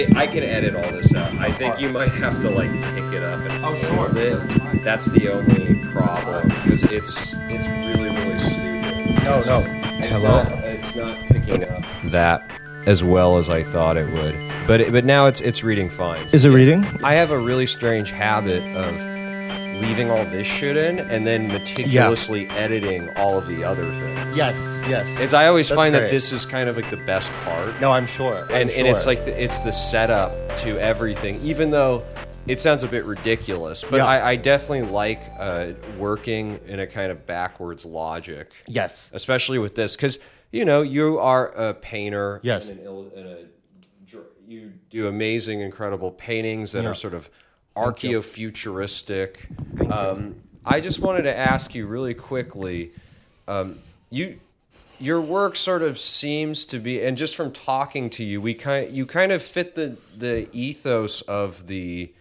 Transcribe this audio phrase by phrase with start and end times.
[0.00, 1.32] it, I can edit all this out.
[1.38, 3.92] I think you might have to like pick it up and Oh, sure.
[3.94, 4.82] hold it.
[4.82, 9.24] That's the only problem because it's it's really really stupid.
[9.24, 9.64] No, no.
[10.02, 10.42] It's Hello?
[10.42, 12.50] Not, it's not picking up that
[12.86, 14.34] as well as I thought it would.
[14.66, 16.24] But it, but now it's it's reading fine.
[16.32, 16.84] Is it reading?
[17.04, 18.94] I have a really strange habit of
[19.80, 24.36] leaving all this shit in and then meticulously editing all of the other things.
[24.36, 24.56] Yes,
[24.88, 25.18] yes.
[25.18, 27.49] As I always That's find that this is kind of like the best part.
[27.80, 28.46] No, I'm sure.
[28.50, 32.04] I'm and and it's like the, it's the setup to everything, even though
[32.46, 33.82] it sounds a bit ridiculous.
[33.84, 34.06] But Yeah.
[34.06, 39.08] I, I definitely like uh, working in a kind of backwards logic, yes.
[39.12, 40.18] especially with this, because
[40.50, 42.40] you know you are a painter.
[42.42, 42.68] Yes.
[42.68, 43.38] And, an, and a,
[44.46, 46.90] you do amazing, incredible paintings that Yeah.
[46.90, 47.30] are sort of
[47.76, 49.46] archaeo-futuristic.
[49.90, 52.92] Um, I just wanted to ask you really quickly.
[53.46, 53.78] Um,
[54.10, 54.40] you
[55.00, 58.90] your work sort of seems to be and just from talking to you we kind
[58.90, 62.12] you kind of fit the the ethos of the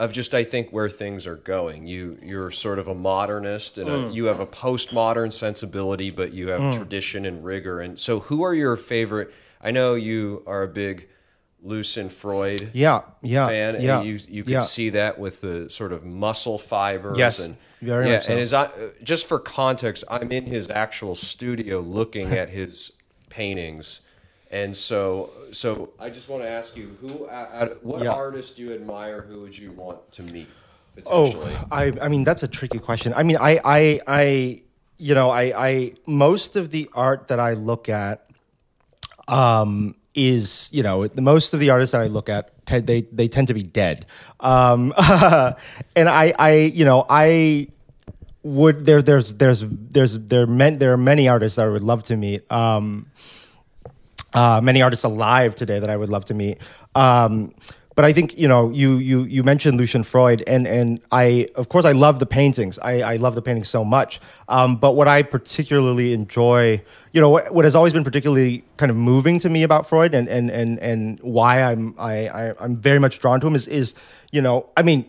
[0.00, 1.86] of just I think where things are going.
[1.86, 4.14] You you're sort of a modernist and a, mm.
[4.14, 6.76] you have a postmodern sensibility, but you have mm.
[6.76, 7.80] tradition and rigor.
[7.80, 9.32] And so, who are your favorite?
[9.60, 11.08] I know you are a big
[11.62, 13.98] Lucian Freud Yeah, yeah, fan, yeah.
[14.00, 14.60] and you you can yeah.
[14.60, 17.18] see that with the sort of muscle fibers.
[17.18, 18.32] Yes, and very yeah, much so.
[18.32, 22.92] and uh, just for context, I'm in his actual studio looking at his
[23.28, 24.00] paintings,
[24.50, 28.10] and so so I just want to ask you who, uh, uh, what Yeah.
[28.12, 29.22] artist do you admire?
[29.22, 30.48] Who would you want to meet
[31.06, 31.32] Oh.
[31.70, 33.12] I, I mean that's a tricky question.
[33.14, 34.62] I mean, I, I, I,
[34.96, 38.28] you know, I, I, most of the art that I look at,
[39.28, 43.28] um, is you know, the most of the artists that I look at, they they
[43.28, 44.06] tend to be dead,
[44.40, 44.92] um,
[45.96, 47.68] and I, I, you know, I
[48.42, 52.02] would there, there's, there's, there's, there meant there are many artists that I would love
[52.04, 52.50] to meet.
[52.50, 53.06] Um,
[54.34, 56.58] uh, many artists alive today that I would love to meet.
[56.94, 57.54] Um,
[57.98, 61.68] but I think you know you you you mentioned Lucian Freud, and and I of
[61.68, 62.78] course I love the paintings.
[62.78, 64.20] I, I love the paintings so much.
[64.48, 66.80] Um, but what I particularly enjoy,
[67.12, 70.14] you know, what, what has always been particularly kind of moving to me about Freud,
[70.14, 73.66] and and and and why I'm I, I I'm very much drawn to him is
[73.66, 73.94] is
[74.30, 75.04] you know I mean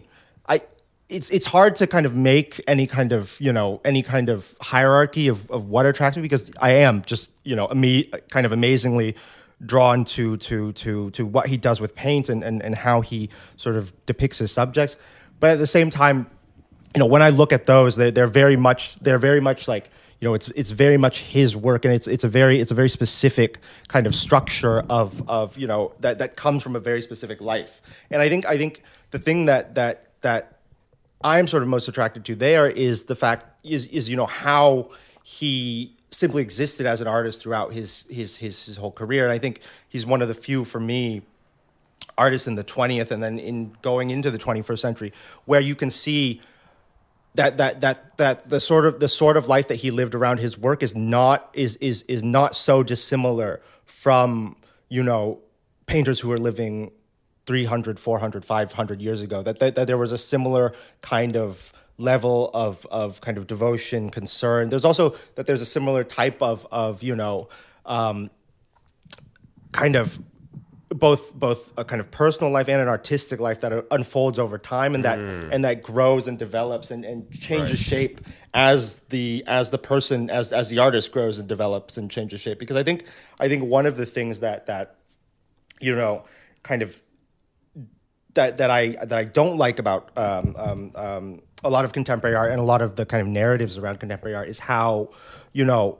[0.48, 0.64] I
[1.10, 4.56] it's it's hard to kind of make any kind of you know any kind of
[4.62, 8.52] hierarchy of, of what attracts me because I am just you know me kind of
[8.52, 9.16] amazingly
[9.66, 13.30] drawn to to to to what he does with paint and, and and how he
[13.58, 14.96] sort of depicts his subjects.
[15.40, 16.28] But at the same time
[16.96, 19.90] you know when I look at those they they're very much they're very much like
[20.20, 22.76] you know it's it's very much his work and it's it's a very it's a
[22.76, 27.02] very specific kind of structure of of you know that that comes from a very
[27.02, 27.82] specific life.
[28.10, 30.60] And I think I think the thing that that that
[31.24, 34.90] I'm sort of most attracted to there is the fact is is you know how
[35.24, 39.24] he simply existed as an artist throughout his his his, his whole career.
[39.24, 41.22] And I think he's one of the few for me
[42.18, 45.14] artists in the 20th and then in going into the 21st century
[45.46, 46.42] where you can see
[47.36, 50.40] that that that that the sort of the sort of life that he lived around
[50.40, 54.58] his work is not is is is not so dissimilar from
[54.90, 55.40] you know
[55.86, 56.92] painters who are living
[57.46, 62.50] 300 400 500 years ago that, that that there was a similar kind of level
[62.54, 64.70] of of kind of devotion concern.
[64.70, 67.50] There's also that there's a similar type of of you know
[67.86, 68.30] um
[69.72, 70.20] kind of
[70.90, 74.96] both both a kind of personal life and an artistic life that unfolds over time
[74.96, 78.22] and that and that grows and develops and, and changes shape
[78.54, 82.58] as the as the person as as the artist grows and develops and changes shape.
[82.58, 83.06] Because I think
[83.40, 84.96] I think one of the things that that
[85.80, 86.24] you know
[86.64, 87.02] kind of
[88.40, 92.36] that that I that I don't like about um, um, um, a lot of contemporary
[92.36, 95.10] art and a lot of the kind of narratives around contemporary art is how
[95.52, 96.00] you know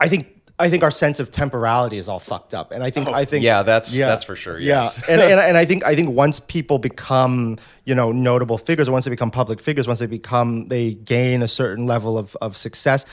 [0.00, 3.08] I think I think our sense of temporality is all fucked up, and I think
[3.08, 4.98] I think yeah, that's- yeah, that's for sure, yes.
[4.98, 8.88] Yeah, and, and and I think I think once people become you know notable figures,
[8.88, 12.56] once they become public figures, once they become they gain a certain level of of
[12.56, 13.04] success,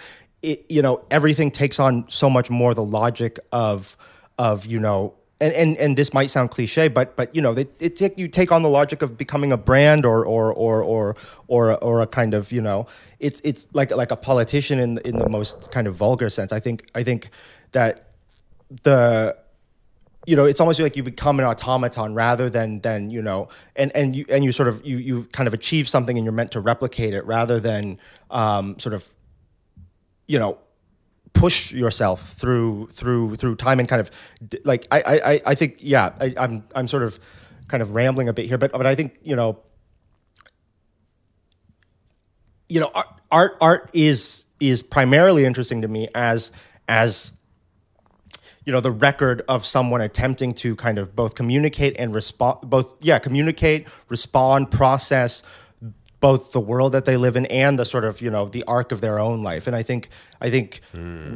[0.43, 3.97] it you know everything takes on so much more the logic of
[4.37, 5.15] of you know.
[5.41, 8.61] And, and, and this might sound cliche, but but you know it, you take on
[8.61, 11.15] the logic of becoming a brand or or or or
[11.47, 12.85] or or a kind of you know
[13.19, 16.51] it's it's like like a politician in in the most kind of vulgar sense.
[16.53, 17.29] I think I think
[17.71, 18.13] that
[18.83, 19.35] the
[20.25, 23.91] you know it's almost like you become an automaton rather than than you know and
[23.95, 26.51] and you and you sort of you you kind of achieve something and you're meant
[26.51, 27.97] to replicate it rather than
[28.29, 29.09] um, sort of
[30.27, 30.57] you know
[31.33, 34.11] push yourself through through through time and kind of
[34.63, 37.19] like I I I think yeah I, I'm I'm sort of
[37.67, 39.59] kind of rambling a bit here but but I think you know
[42.67, 46.51] you know art art, art is is primarily interesting to me as
[46.87, 47.31] as
[48.65, 52.91] you know the record of someone attempting to kind of both communicate and respond both
[53.01, 55.43] yeah communicate respond process
[56.21, 58.93] both the world that they live in and the sort of you know the arc
[58.93, 59.67] of their own life.
[59.67, 60.07] And i think
[60.39, 60.79] i think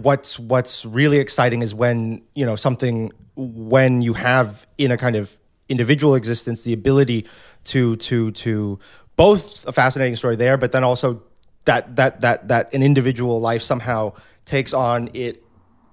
[0.02, 5.18] what's what's really exciting is when you know something when you have in a kind
[5.18, 5.38] of
[5.68, 7.28] individual existence the ability
[7.66, 8.80] to to to
[9.18, 11.22] both a fascinating story there but then also
[11.66, 14.14] that that that that an individual life somehow
[14.46, 15.44] takes on it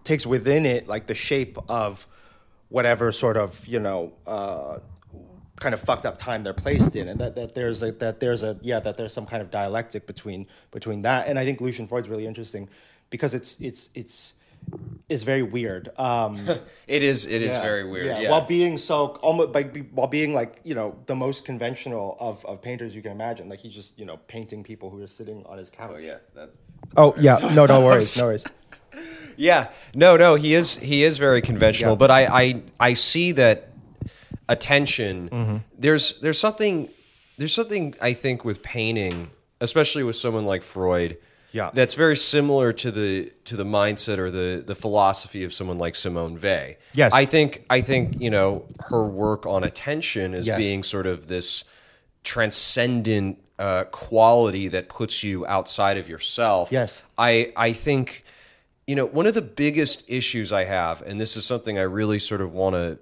[0.04, 2.06] takes within it like the shape of
[2.68, 4.78] whatever sort of you know uh,
[5.62, 8.42] kind of fucked up time they're placed in, and that, that there's a that there's
[8.42, 11.86] a yeah that there's some kind of dialectic between between that, and I think Lucian
[11.86, 12.68] Freud's really interesting
[13.10, 14.34] because it's it's it's
[15.08, 15.90] it's very weird.
[15.98, 16.46] Um,
[16.86, 17.24] It is.
[17.24, 18.06] It is yeah, very weird.
[18.06, 18.30] Yeah.
[18.30, 22.60] While being so almost be- while being like you know the most conventional of, of
[22.60, 25.58] painters you can imagine, like he's just you know painting people who are sitting on
[25.58, 25.92] his couch.
[25.94, 26.16] oh yeah.
[26.34, 26.52] That's,
[26.96, 28.44] Oh yeah, no, no worries, no worries.
[29.36, 29.68] yeah.
[29.94, 30.16] No.
[30.16, 30.34] No.
[30.34, 30.76] He is.
[30.76, 31.92] He is very conventional.
[31.92, 31.96] Yeah.
[31.98, 32.26] But I.
[32.26, 32.62] I.
[32.80, 33.71] I see that
[34.48, 35.28] attention.
[35.30, 35.56] Mm-hmm.
[35.78, 36.20] There's.
[36.20, 36.90] There's something.
[37.38, 39.30] There's something I think with painting,
[39.60, 41.18] especially with someone like Freud.
[41.52, 41.70] Yeah.
[41.74, 45.94] That's very similar to the to the mindset or the the philosophy of someone like
[45.94, 46.74] Simone Weil.
[46.94, 47.12] Yes.
[47.12, 50.56] I think I think you know her work on attention as Yes.
[50.58, 51.64] being sort of this
[52.24, 56.72] transcendent uh, quality that puts you outside of yourself.
[56.72, 57.02] Yes.
[57.18, 58.24] I I think
[58.86, 62.18] you know one of the biggest issues I have, and this is something I really
[62.18, 62.98] sort of want to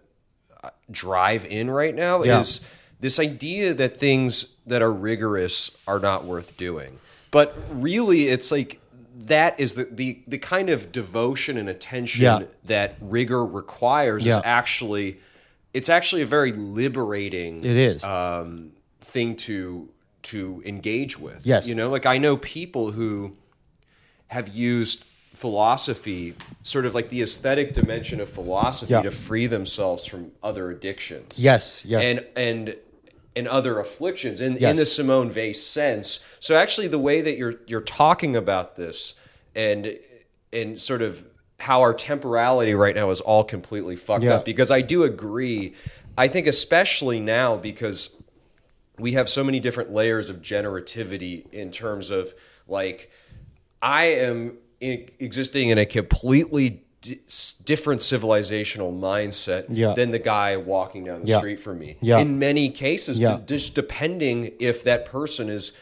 [0.90, 2.40] drive in right now, Yeah.
[2.40, 2.60] is
[3.00, 6.98] this idea that things that are rigorous are not worth doing.
[7.30, 8.80] But really, it's like
[9.26, 12.40] that is the the, the kind of devotion and attention Yeah.
[12.64, 14.38] that rigor requires Yeah.
[14.38, 15.18] is actually
[15.72, 18.02] it's actually a very liberating It is.
[18.02, 19.88] um, thing to
[20.22, 21.46] to engage with.
[21.46, 21.66] Yes.
[21.66, 23.32] you know, like I know people who
[24.28, 25.04] have used
[25.40, 29.02] philosophy, sort of like the aesthetic dimension of philosophy, Yeah.
[29.02, 31.32] to free themselves from other addictions.
[31.38, 32.02] Yes, yes.
[32.04, 32.76] and and
[33.36, 36.20] and other afflictions in, in the Simone Weil sense.
[36.40, 39.14] So actually, the way that you're you're talking about this
[39.54, 39.98] and
[40.52, 41.24] and sort of
[41.58, 44.36] how our temporality right now is all completely fucked Yeah.
[44.36, 45.74] up because I do agree.
[46.18, 48.10] I think especially now because
[48.98, 52.34] we have so many different layers of generativity in terms of
[52.68, 53.10] like
[53.80, 57.20] I am in, existing in a completely di-
[57.64, 59.94] different civilizational mindset Yeah.
[59.94, 61.38] than the guy walking down the Yeah.
[61.38, 61.96] street from me.
[62.00, 62.18] Yeah.
[62.18, 63.36] In many cases, Yeah.
[63.38, 65.72] d- just depending if that person is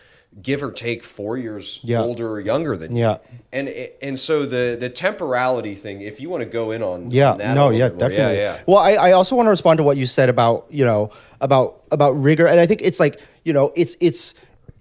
[0.42, 3.00] give or take four years older or younger than you.
[3.02, 3.16] Yeah.
[3.52, 3.68] And
[4.02, 7.38] and so the the temporality thing, if you want to go in on Yeah, on
[7.38, 8.36] no, yeah, more, definitely.
[8.36, 8.58] yeah, yeah.
[8.66, 11.82] Well, I, I also want to respond to what you said about you know about
[11.90, 14.34] about rigor, and I think it's like you know it's it's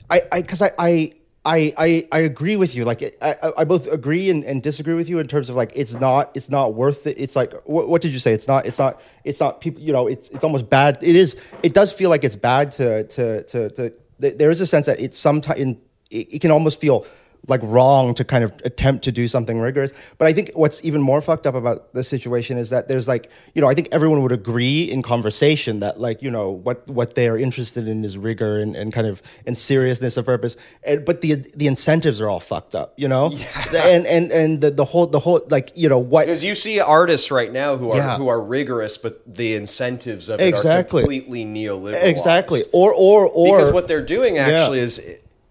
[0.10, 0.72] I I because I.
[0.78, 1.12] I
[1.48, 2.84] I, I, I agree with you.
[2.84, 5.94] Like I, I, both agree and, and disagree with you in terms of like it's
[5.94, 7.18] not it's not worth it.
[7.18, 8.34] It's like what, what did you say?
[8.34, 9.82] It's not it's not it's not people.
[9.82, 10.98] You know it's it's almost bad.
[11.02, 11.38] It is.
[11.64, 13.90] It does feel like it's bad to to to to.
[14.22, 15.78] th- There is a sense that it's sometimes
[16.12, 17.06] it, it can almost feel
[17.48, 19.92] like wrong to kind of attempt to do something rigorous.
[20.18, 23.30] But I think what's even more fucked up about the situation is that there's like,
[23.54, 27.16] you know, I think everyone would agree in conversation that like, you know, what what
[27.16, 30.58] they are interested in is rigor and, and kind of and seriousness of purpose.
[30.84, 33.32] And but the the incentives are all fucked up, you know?
[33.74, 36.80] And and and the, the whole the whole like, you know, what Because you see
[36.80, 38.18] artists right now who are Yeah.
[38.18, 41.02] who are rigorous, but the incentives of it Exactly.
[41.04, 42.04] are completely neoliberal.
[42.04, 42.64] exactly.
[42.74, 44.48] Or or or because what they're doing Yeah.
[44.48, 45.02] actually is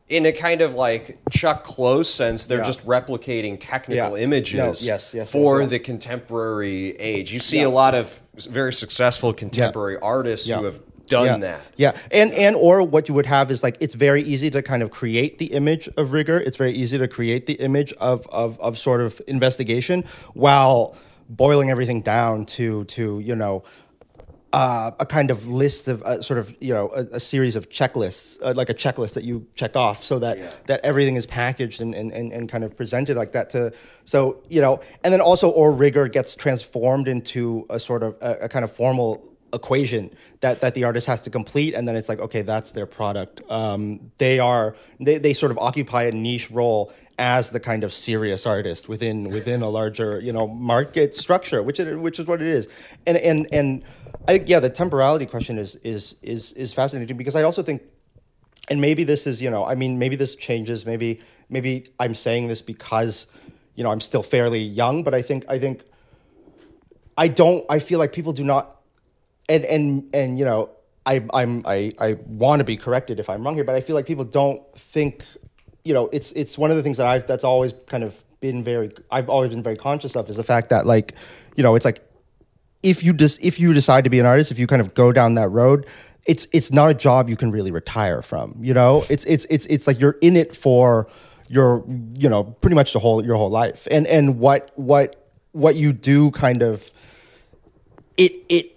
[0.09, 2.65] in a kind of like Chuck Close sense, they're Yeah.
[2.65, 4.23] just replicating technical Yeah.
[4.25, 7.33] images No, yes, yes, for yes, the contemporary age.
[7.33, 7.67] You see Yeah.
[7.67, 11.37] a lot of very successful contemporary artists who have done yeah.
[11.39, 11.61] that.
[11.77, 14.83] Yeah, and and or what you would have is like it's very easy to kind
[14.83, 16.39] of create the image of rigor.
[16.39, 20.95] It's very easy to create the image of of of sort of investigation while
[21.29, 23.65] boiling everything down to to you know.
[24.53, 27.69] Uh, a kind of list of uh, sort of you know a, a series of
[27.69, 30.51] checklists, uh, like a checklist that you check off, so that Yeah.
[30.67, 33.51] that everything is packaged and, and, and, and kind of presented like that.
[33.51, 33.73] To
[34.05, 38.45] so you know, and then also or rigor gets transformed into a sort of a,
[38.45, 39.23] a kind of formal
[39.53, 40.11] equation
[40.41, 43.41] that that the artist has to complete and then it's like okay that's their product
[43.49, 47.93] um, they are they, they sort of occupy a niche role as the kind of
[47.93, 52.43] serious artist within within a larger you know market structure which it, which is what
[52.43, 52.69] it is
[53.07, 53.85] and and and
[54.29, 57.83] I yeah the temporality question is is is is fascinating because I also think
[58.69, 62.49] and maybe this is you know i mean maybe this changes maybe maybe i'm saying
[62.49, 63.29] this because
[63.77, 65.85] you know i'm still fairly young but i think i think
[67.17, 68.81] i don't i feel like people do not
[69.49, 70.69] and and and you know
[71.05, 73.95] i i'm i i want to be corrected if i'm wrong here but i feel
[73.95, 75.23] like people don't think
[75.87, 78.65] you know, it's it's one of the things that I've that's always kind of been
[78.65, 81.15] very I've always been very conscious of is the fact that like,
[81.57, 82.03] you know, it's like
[82.83, 85.13] if you just if you decide to be an artist, if you kind of go
[85.13, 85.87] down that road,
[86.27, 88.57] it's it's not a job you can really retire from.
[88.61, 91.09] You know, it's it's it's it's like you're in it for
[91.49, 95.77] your you know pretty much the whole your whole life, and and what what what
[95.77, 96.91] you do kind of
[98.17, 98.77] it it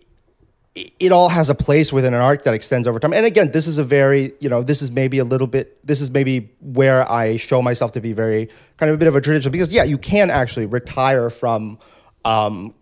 [0.99, 3.13] it all has a place within an arc that extends over time.
[3.13, 5.99] And again, this is a very, you know, this is maybe a little bit, this
[5.99, 9.21] is maybe where I show myself to be very kind of a bit of a
[9.21, 11.79] traditional because yeah, you can actually retire from
[12.23, 12.73] um,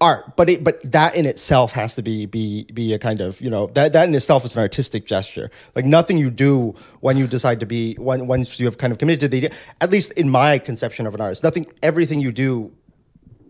[0.00, 3.40] art, but it, but that in itself has to be be be a kind of
[3.40, 5.50] you know that that in itself is an artistic gesture.
[5.74, 8.98] Like nothing you do when you decide to be when once you have kind of
[8.98, 12.32] committed to the idea, at least in my conception of an artist, nothing everything you
[12.32, 12.72] do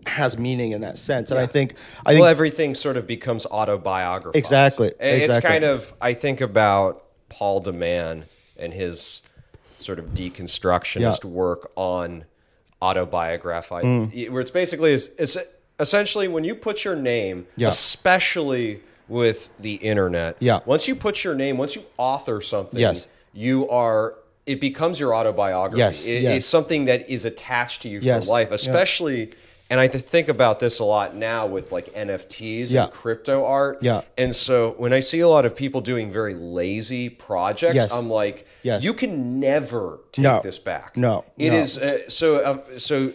[0.06, 1.30] has meaning in that sense.
[1.30, 4.38] And I think I think well, everything sort of becomes autobiographical.
[4.38, 8.24] Exactly, It's kind of I think about Paul de Man
[8.56, 9.22] and his
[9.78, 11.30] sort of deconstructionist Yeah.
[11.30, 12.24] work on
[12.82, 14.30] autobiography, mm.
[14.30, 15.36] where it's basically is it's
[15.80, 17.68] essentially when you put your name, Yeah.
[17.68, 20.36] especially with the internet.
[20.38, 20.60] Yeah.
[20.66, 23.08] Once you put your name, once you author something, Yes.
[23.32, 24.14] you are.
[24.46, 25.78] It becomes your autobiography.
[25.78, 26.36] Yes, It- yes.
[26.38, 28.54] It's something that is attached to you Yes, for life, yeah.
[28.56, 29.30] especially.
[29.68, 32.84] And I think about this a lot now with like NFTs Yeah.
[32.84, 33.78] and crypto art.
[33.82, 34.00] Yeah.
[34.18, 37.92] And so when I see a lot of people doing very lazy projects, Yes.
[37.92, 38.82] I'm like, Yes.
[38.82, 40.40] you can never take No.
[40.42, 40.96] this back.
[40.96, 41.24] No.
[41.38, 41.56] It No.
[41.58, 42.36] is uh, so.
[42.38, 43.12] Uh, so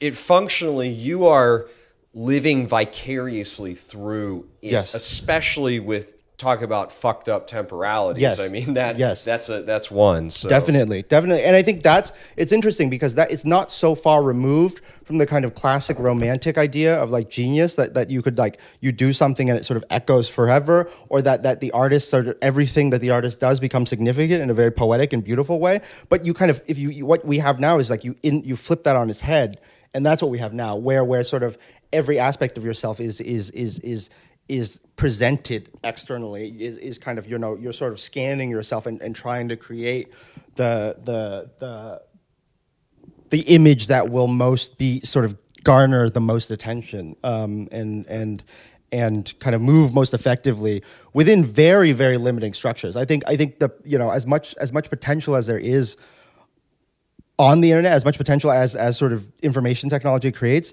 [0.00, 1.66] it functionally, you are
[2.14, 4.94] living vicariously through it, Yes.
[4.94, 8.22] especially with talk about fucked up temporalities.
[8.22, 8.40] Yes.
[8.40, 8.96] I mean that.
[8.96, 9.24] Yes.
[9.24, 10.30] That's a that's one.
[10.30, 10.48] So.
[10.48, 14.80] Definitely, definitely, and I think that's it's interesting because that it's not so far removed
[15.02, 18.60] from the kind of classic romantic idea of like genius that, that you could like
[18.80, 22.28] you do something and it sort of echoes forever, or that that the artist sort
[22.28, 25.80] of everything that the artist does becomes significant in a very poetic and beautiful way.
[26.08, 28.44] But you kind of if you, you what we have now is like you in
[28.44, 29.60] you flip that on its head,
[29.92, 31.58] and that's what we have now, where where sort of
[31.92, 34.10] every aspect of yourself is is is is
[34.48, 39.00] is presented externally is, is kind of you know you're sort of scanning yourself and,
[39.02, 40.14] and trying to create
[40.54, 42.02] the the the
[43.30, 48.42] the image that will most be sort of garner the most attention um, and and
[48.90, 52.96] and kind of move most effectively within very very limiting structures.
[52.96, 55.96] I think I think the you know as much as much potential as there is
[57.38, 60.72] on the internet, as much potential as as sort of information technology creates,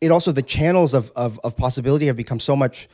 [0.00, 2.88] it also the channels of of, of possibility have become so much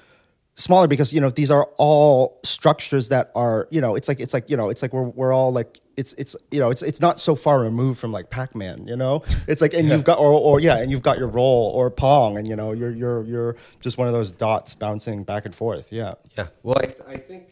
[0.57, 4.35] smaller because you know these are all structures that are you know it's like it's
[4.35, 7.01] like you know it's like we're we're all like it's it's you know it's it's
[7.01, 10.33] not so far removed from like Pac-Man you know it's like and you've got or
[10.33, 13.57] or yeah and you've got your roll or Pong and you know you're you're you're
[13.81, 16.49] just one of those dots bouncing back and forth yeah Yeah.
[16.63, 17.45] Well, I, I think,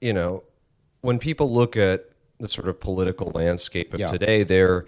[0.00, 0.42] you know,
[1.02, 2.08] when people look at
[2.38, 4.10] the sort of political landscape of Yeah.
[4.10, 4.84] today, they're,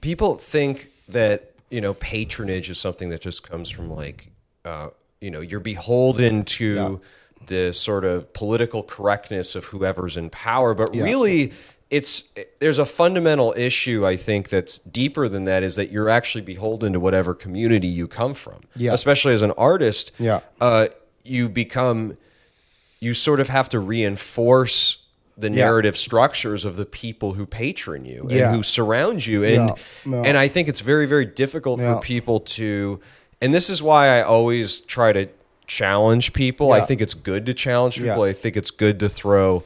[0.00, 4.28] people think that, you know, patronage is something that just comes from like,
[4.64, 7.00] uh, you know, you're beholden to
[7.46, 10.74] the sort of political correctness of whoever's in power.
[10.74, 11.02] But Yeah.
[11.04, 11.52] really,
[11.90, 12.24] it's
[12.60, 16.92] there's a fundamental issue I think that's deeper than that is that you're actually beholden
[16.92, 18.60] to whatever community you come from.
[18.76, 18.92] Yeah.
[18.92, 20.40] Especially as an artist, Yeah.
[20.60, 20.88] uh,
[21.24, 22.16] you become
[23.00, 24.98] you sort of have to reinforce
[25.42, 28.50] the narrative structures of the people who patron you and Yeah.
[28.52, 29.74] who surround you and Yeah.
[30.06, 30.22] Yeah.
[30.24, 31.94] and I think it's very very difficult Yeah.
[31.96, 33.00] for people to
[33.42, 35.28] and this is why I always try to
[35.66, 36.72] challenge people.
[36.72, 38.24] I think it's good to challenge people.
[38.24, 38.30] Yeah.
[38.30, 39.64] I think it's good to throw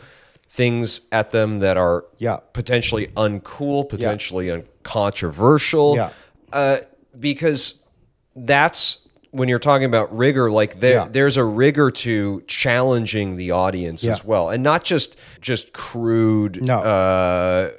[0.48, 2.38] things at them that are Yeah.
[2.54, 5.96] potentially uncool, potentially uncontroversial.
[5.96, 6.10] Yeah.
[6.52, 6.78] Uh,
[7.18, 7.82] because
[8.34, 8.98] that's
[9.36, 11.08] when you're talking about rigor, like there, Yeah.
[11.10, 14.12] there's a rigor to challenging the audience Yeah.
[14.12, 16.78] as well, and not just just crude No.
[16.78, 17.70] uh,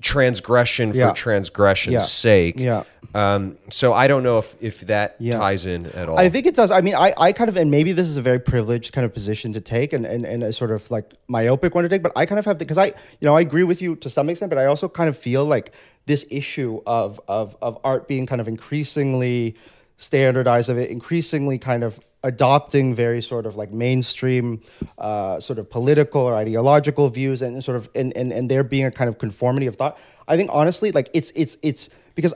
[0.00, 1.08] transgression Yeah.
[1.10, 2.00] for transgression's Yeah.
[2.00, 2.58] sake.
[2.58, 2.82] Yeah.
[3.14, 5.38] Um, so I don't know if if that Yeah.
[5.38, 6.18] ties in at all.
[6.18, 6.70] I think it does.
[6.70, 9.12] I mean, I, I kind of, and maybe this is a very privileged kind of
[9.12, 12.12] position to take and, and, and a sort of like myopic one to take, but
[12.16, 12.92] I kind of have, because I, you
[13.26, 15.72] know, I agree with you to some extent, but I also kind of feel like
[16.06, 19.56] this issue of, of, of art being kind of increasingly
[20.02, 24.60] standardized, of it increasingly kind of adopting very sort of like mainstream
[24.98, 28.84] uh, sort of political or ideological views and sort of, and, and, and there being
[28.84, 29.98] a kind of conformity of thought.
[30.28, 32.34] I think honestly, like it's, it's, it's because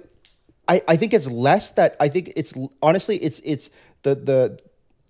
[0.68, 3.70] I, I think it's less that I think it's honestly it's it's
[4.02, 4.58] the the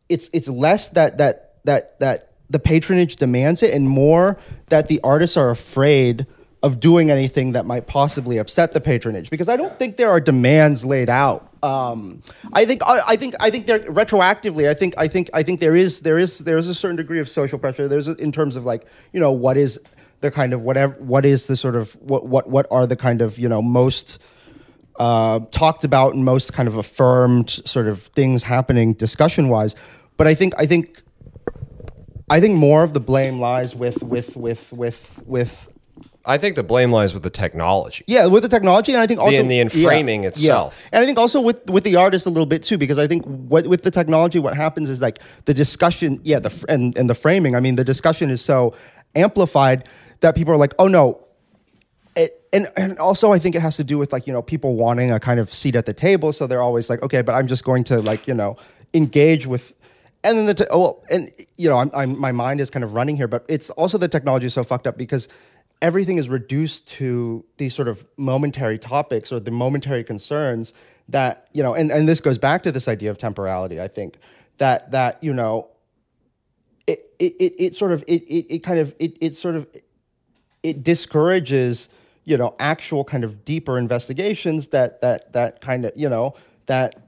[0.08, 5.00] it's it's less that that that that the patronage demands it and more that the
[5.02, 6.26] artists are afraid
[6.62, 10.20] of doing anything that might possibly upset the patronage because I don't think there are
[10.20, 14.68] demands laid out um, I think I, I think I think there retroactively.
[14.68, 17.18] I think I think I think there is there is there is a certain degree
[17.18, 17.88] of social pressure.
[17.88, 19.80] There's a, in terms of like you know what is
[20.20, 23.20] the kind of whatever what is the sort of what what what are the kind
[23.20, 24.20] of you know most
[25.00, 29.75] uh, talked about and most kind of affirmed sort of things happening discussion wise.
[30.16, 31.02] But I think I think
[32.30, 35.73] I think more of the blame lies with with with with with
[36.24, 38.04] I think the blame lies with the technology.
[38.06, 40.80] yeah with the technology and I think also in the framing yeah, itself.
[40.82, 40.88] yeah.
[40.92, 43.24] and I think also with with the artist a little bit too because I think
[43.24, 47.14] what with the technology what happens is like the discussion yeah the and and the
[47.14, 48.74] framing I mean the discussion is so
[49.14, 49.88] amplified
[50.20, 51.26] that people are like oh no
[52.16, 54.74] it, and and also I think it has to do with like you know people
[54.74, 57.46] wanting a kind of seat at the table, so they're always like, okay, but I'm
[57.46, 58.56] just going to like you know
[58.94, 59.76] engage with,
[60.24, 62.84] and then the te- oh, well, and you know I'm, I'm my mind is kind
[62.84, 65.28] of running here, but it's also the technology is so fucked up because
[65.83, 70.73] everything is reduced to these sort of momentary topics or the momentary concerns
[71.09, 73.80] that you know, and and this goes back to this idea of temporality.
[73.80, 74.18] I think
[74.59, 75.68] that that you know
[76.87, 79.66] it it it, sort of it, it it kind of it it sort of
[80.62, 81.88] it discourages
[82.25, 86.35] you know actual kind of deeper investigations that that that kind of you know
[86.66, 87.05] that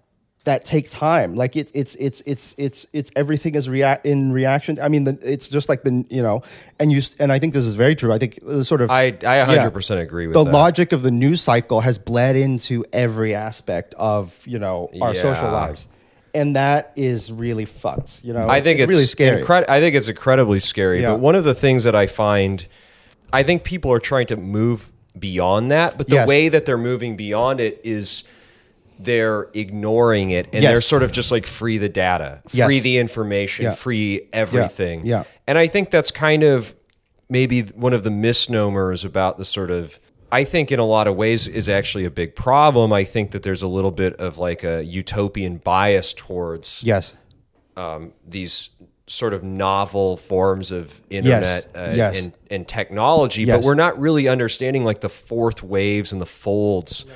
[0.49, 4.81] that take time like it, it's it's it's it's it's everything is react in reaction
[4.81, 6.43] i mean the, it's just like the you know
[6.81, 9.09] and you and i think this is very true i think the sort of I
[9.09, 10.53] I 100% agree with the that.
[10.53, 15.51] logic of the news cycle has bled into every aspect of you know our social
[15.51, 15.87] lives
[16.35, 19.97] and that is really fucked you know I think it's, really scary incred- I think
[19.97, 21.03] it's incredibly scary.
[21.03, 21.11] Yeah.
[21.13, 22.67] But one of the things that I find,
[23.33, 25.99] I think people are trying to move beyond that.
[25.99, 26.29] But the Yes.
[26.29, 28.25] way that they're moving beyond it is
[28.99, 30.73] they're ignoring it and Yes.
[30.73, 32.67] they're sort of just like free the data, Yes.
[32.67, 33.75] free the information, Yeah.
[33.75, 35.07] free everything.
[35.07, 35.25] Yeah.
[35.47, 36.75] And I think that's kind of
[37.31, 39.99] maybe one of the misnomers about the sort of
[40.31, 42.93] I think in a lot of ways is actually a big problem.
[42.93, 47.15] I think that there's a little bit of like a utopian bias towards yes
[47.77, 48.71] um, these
[49.07, 52.19] sort of novel forms of internet uh, Yes.
[52.21, 53.57] and, and technology, Yes.
[53.59, 57.07] but we're not really understanding like the fourth waves and the folds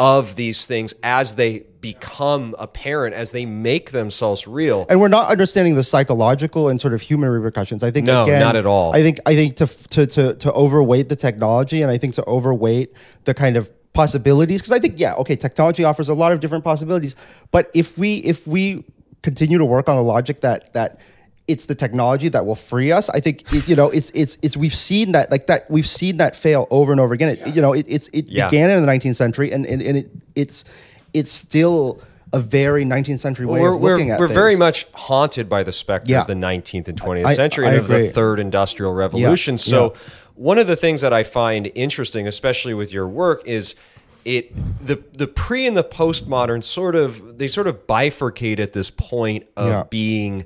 [0.00, 4.86] of these things as they become apparent, as they make themselves real.
[4.88, 7.84] and we're not understanding the psychological and sort of human repercussions.
[7.84, 8.96] I think No, again, not at all.
[8.96, 12.24] I think I think to to to to overweight the technology, and I think to
[12.26, 16.40] overweight the kind of possibilities, because I think yeah, okay, technology offers a lot of
[16.40, 17.14] different possibilities,
[17.50, 18.84] but if we if we
[19.22, 20.98] continue to work on the logic that that
[21.50, 23.08] it's the technology that will free us.
[23.10, 26.16] I think it, you know it's it's it's we've seen that like that we've seen
[26.18, 27.30] that fail over and over again.
[27.30, 28.48] It, You know it it's it Yeah.
[28.48, 30.64] began in the 19th century and and, and it it's
[31.12, 32.00] it's still
[32.32, 34.36] a very 19th century way we're, of looking we're, at we're things.
[34.38, 36.20] very much haunted by the specter Yeah.
[36.20, 39.58] of the 19th and 20th I- century I and of the third industrial revolution.
[39.58, 40.00] So, yeah.
[40.36, 43.74] one of the things that I find interesting, especially with your work, is
[44.24, 44.44] it
[44.86, 49.46] the the pre and the postmodern sort of they sort of bifurcate at this point
[49.56, 49.82] of Yeah.
[49.90, 50.44] being,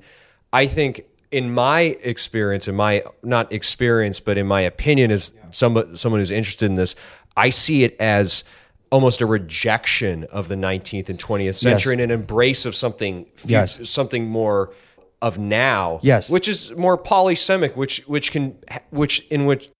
[0.54, 1.04] I think.
[1.30, 6.30] In my experience, in my not experience, but in my opinion, as someone someone who's
[6.30, 6.94] interested in this,
[7.36, 8.44] I see it as
[8.92, 13.80] almost a rejection of the 19th and 20th century and an embrace of something Yes.
[13.90, 14.72] something more
[15.20, 16.30] of now Yes.
[16.30, 18.56] which is more polysemic which which can
[18.90, 19.70] which in which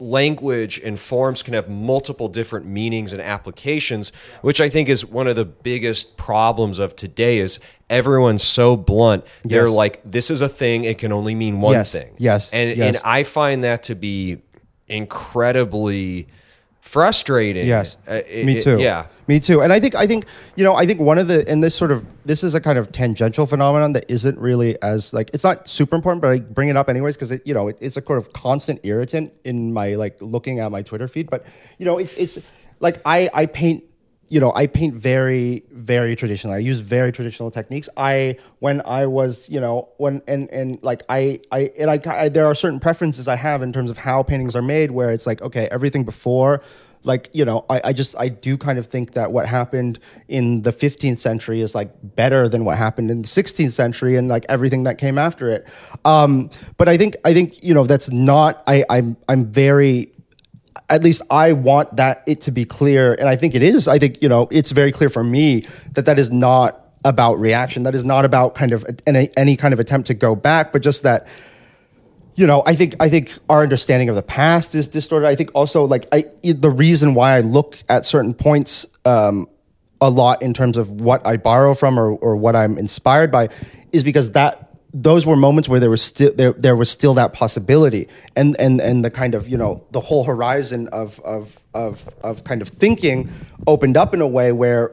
[0.00, 5.26] language and forms can have multiple different meanings and applications which i think is one
[5.26, 7.58] of the biggest problems of today is
[7.90, 9.70] everyone's so blunt they're Yes.
[9.74, 11.90] like this is a thing it can only mean one Yes.
[11.92, 12.48] thing Yes.
[12.52, 12.94] and Yes.
[12.96, 14.38] and i find that to be
[14.86, 16.28] incredibly
[16.80, 18.78] frustrating Yes, Uh, it- me it- too.
[18.78, 19.60] yeah me too.
[19.60, 21.92] And I think I think you know I think one of the and this sort
[21.92, 25.68] of this is a kind of tangential phenomenon that isn't really as like it's not
[25.68, 28.02] super important, but I bring it up anyways because it you know it, it's a
[28.02, 31.30] sort of constant irritant in my like looking at my Twitter feed.
[31.30, 31.46] But
[31.78, 32.38] you know it's it's
[32.80, 33.84] like I I paint
[34.30, 36.56] you know I paint very very traditionally.
[36.56, 37.88] I use very traditional techniques.
[37.96, 42.28] I when I was you know when and and like I I and I, I
[42.28, 45.26] there are certain preferences I have in terms of how paintings are made where it's
[45.26, 46.62] like okay everything before
[47.04, 50.62] like you know I, I just i do kind of think that what happened in
[50.62, 54.44] the 15th century is like better than what happened in the 16th century and like
[54.48, 55.66] everything that came after it
[56.04, 60.12] um but i think i think you know that's not i i'm i'm very
[60.88, 63.88] at least I want that it to be clear, and I think it is.
[63.88, 67.82] I think you know it's very clear for me that that is not about reaction.
[67.82, 70.82] That is not about kind of any, any kind of attempt to go back, but
[70.82, 71.26] just that
[72.38, 75.26] you know, I think I think our understanding of the past is distorted.
[75.26, 79.48] I think also like I the reason why I look at certain points um,
[80.00, 83.48] a lot in terms of what I borrow from or or what I'm inspired by
[83.90, 87.32] is because that those were moments where there was still there there was still that
[87.32, 92.08] possibility and and and the kind of you know the whole horizon of of of
[92.22, 93.28] of kind of thinking
[93.66, 94.92] opened up in a way where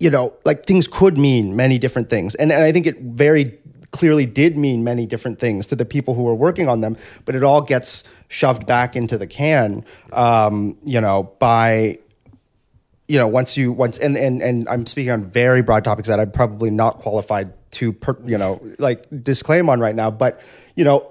[0.00, 2.34] you know, like things could mean many different things.
[2.36, 3.58] And, and I think it very
[3.90, 7.34] clearly did mean many different things to the people who were working on them, but
[7.34, 11.98] it all gets shoved back into the can, um, you know, by
[13.08, 16.20] you know once you once and and and I'm speaking on very broad topics that
[16.20, 20.40] I'm probably not qualified to per, you know like disclaim on right now, but
[20.74, 21.10] you know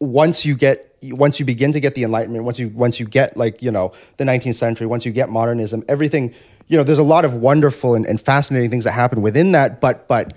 [0.00, 3.36] once you get once you begin to get the enlightenment once you once you get
[3.36, 6.34] like you know the 19th century once you get modernism everything
[6.68, 9.80] you know there's a lot of wonderful and, and fascinating things that happen within that
[9.80, 10.32] but but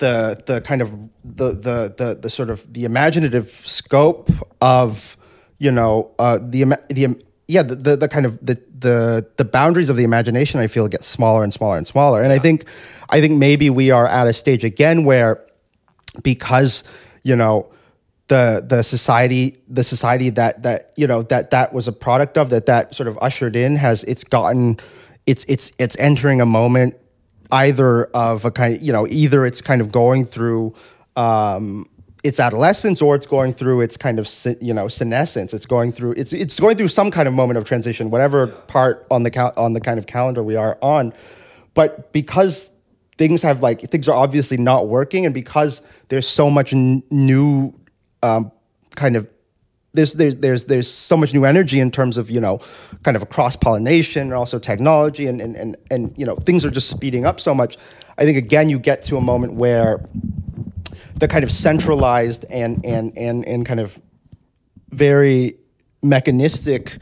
[0.00, 0.90] the the kind of
[1.24, 5.16] the the the, the sort of the imaginative scope of
[5.58, 9.88] you know uh, the the yeah the, the, the kind of the the the boundaries
[9.88, 12.22] of the imagination I feel get smaller and smaller and smaller.
[12.22, 12.64] And I think
[13.10, 15.44] I think maybe we are at a stage again where
[16.22, 16.82] because
[17.22, 17.70] you know
[18.28, 22.50] the the society the society that that you know that that was a product of
[22.50, 24.78] that that sort of ushered in has it's gotten
[25.26, 26.96] it's it's it's entering a moment
[27.52, 30.74] either of a kind you know, either it's kind of going through
[31.16, 31.86] um,
[32.22, 34.28] its adolescence or it's going through its kind of
[34.60, 35.54] you know senescence.
[35.54, 39.06] It's going through it's it's going through some kind of moment of transition, whatever part
[39.10, 41.12] on the cal- on the kind of calendar we are on.
[41.74, 42.70] But because
[43.16, 47.72] things have like things are obviously not working, and because there's so much n- new
[48.22, 48.52] um,
[48.96, 49.28] kind of
[49.92, 52.60] there's there's there's there's so much new energy in terms of you know
[53.02, 56.64] kind of a cross pollination and also technology and, and and and you know things
[56.64, 57.76] are just speeding up so much.
[58.18, 60.00] I think again you get to a moment where
[61.16, 64.00] the kind of centralized and and and and kind of
[64.90, 65.56] very
[66.02, 66.98] mechanistic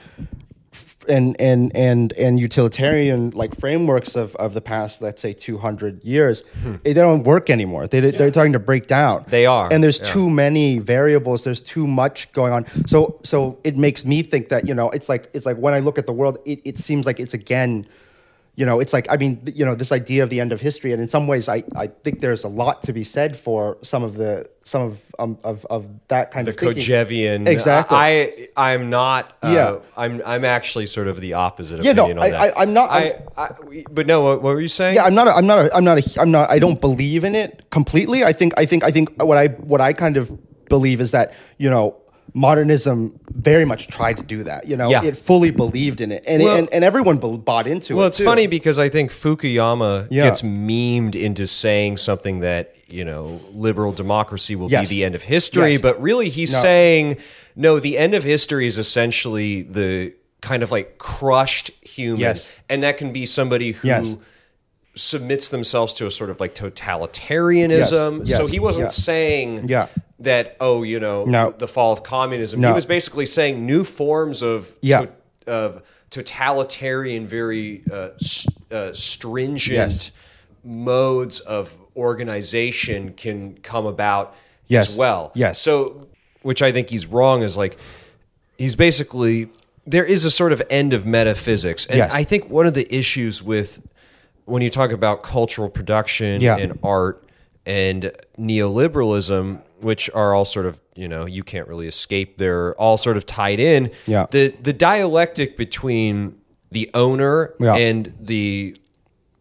[1.08, 6.42] and and and and utilitarian like frameworks of, of the past let's say 200 years
[6.62, 6.76] hmm.
[6.84, 8.10] they don't work anymore they, yeah.
[8.10, 10.06] they're starting to break down they are and there's yeah.
[10.06, 14.66] too many variables there's too much going on so so it makes me think that
[14.66, 17.06] you know it's like it's like when i look at the world it, it seems
[17.06, 17.86] like it's again
[18.58, 20.92] you know, it's like I mean, you know, this idea of the end of history,
[20.92, 24.02] and in some ways, I, I think there's a lot to be said for some
[24.02, 27.46] of the some of um, of of that kind the of the Kojevian.
[27.46, 27.96] Exactly.
[27.96, 29.32] I I'm not.
[29.44, 29.78] Uh, yeah.
[29.96, 31.78] I'm I'm actually sort of the opposite.
[31.78, 31.92] of Yeah.
[31.92, 32.08] No.
[32.18, 32.90] I, I, am not.
[32.90, 34.22] I, I, but no.
[34.22, 34.96] What, what, were you saying?
[34.96, 35.04] Yeah.
[35.04, 35.28] I'm not.
[35.28, 35.66] A, I'm not.
[35.66, 35.98] A, I'm not.
[35.98, 36.50] A, I'm not.
[36.50, 38.24] I don't believe in it completely.
[38.24, 38.54] I think.
[38.56, 38.82] I think.
[38.82, 40.36] I think what I what I kind of
[40.68, 41.96] believe is that you know
[42.34, 44.66] modernism very much tried to do that.
[44.66, 45.04] You know, yeah.
[45.04, 48.02] it fully believed in it, and well, it, and, and, everyone bought into well, it.
[48.02, 48.24] Well, it's too.
[48.24, 50.24] funny because I think Fukuyama yeah.
[50.24, 54.88] gets memed into saying something that you know liberal democracy will yes.
[54.88, 55.80] be the end of history, yes.
[55.80, 56.58] but really he's no.
[56.58, 57.16] saying
[57.56, 57.80] no.
[57.80, 62.48] The end of history is essentially the kind of like crushed human, yes.
[62.68, 64.20] and that can be somebody who
[64.94, 68.20] submits themselves to a sort of like totalitarianism.
[68.20, 68.88] Yes, yes, so he wasn't yeah.
[68.88, 69.86] saying yeah.
[70.20, 71.50] That oh you know no.
[71.50, 72.60] the fall of communism.
[72.60, 72.68] No.
[72.68, 75.00] He was basically saying new forms of yeah.
[75.00, 75.10] to,
[75.46, 78.10] of totalitarian, very uh,
[78.70, 80.12] uh, stringent yes.
[80.64, 84.34] modes of organization can come about
[84.66, 84.90] yes.
[84.90, 85.32] as well.
[85.34, 85.60] Yes.
[85.60, 86.08] So
[86.42, 87.76] which I think he's wrong is like
[88.56, 89.50] he's basically
[89.86, 91.86] there is a sort of end of metaphysics.
[91.86, 92.12] And yes.
[92.12, 93.80] I think one of the issues with
[94.44, 96.56] when you talk about cultural production yeah.
[96.56, 97.24] and art
[97.68, 102.38] and neoliberalism, which are all sort of you know you can't really escape.
[102.38, 103.92] They're all sort of tied in.
[104.06, 104.26] Yeah.
[104.30, 106.40] The the dialectic between
[106.72, 107.76] the owner yeah.
[107.76, 108.76] and the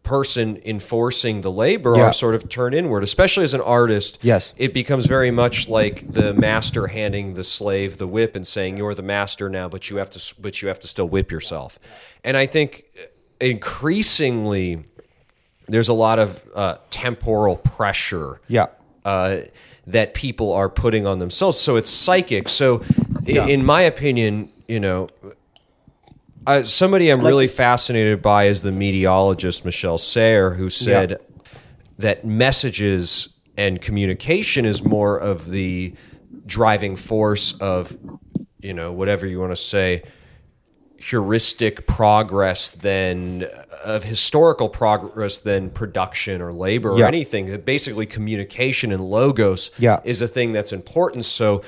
[0.02, 2.04] person enforcing the labor yeah.
[2.04, 6.10] are sort of turn inward especially as an artist yes it becomes very much like
[6.10, 9.98] the master handing the slave the whip and saying you're the master now but you
[9.98, 11.78] have to but you have to still whip yourself
[12.24, 13.04] and i think uh,
[13.38, 14.82] increasingly
[15.68, 18.40] there's a lot of uh, temporal pressure.
[18.48, 18.66] Yeah.
[19.04, 19.42] Uh,
[19.86, 21.58] that people are putting on themselves.
[21.58, 22.50] So it's psychic.
[22.50, 22.82] So,
[23.22, 23.46] yeah.
[23.46, 25.08] in my opinion, you know,
[26.46, 31.16] uh, somebody I'm really fascinated by is the meteorologist Michel Serres, who said yeah.
[31.98, 35.94] that messages and communication is more of the
[36.46, 37.96] driving force of,
[38.60, 40.02] you know, whatever you want to say,
[40.98, 43.44] heuristic progress than
[43.84, 47.06] of historical progress than production or labor or yeah.
[47.06, 47.60] anything.
[47.60, 50.00] Basically, communication and logos yeah.
[50.04, 51.24] is a thing that's important.
[51.24, 51.62] So,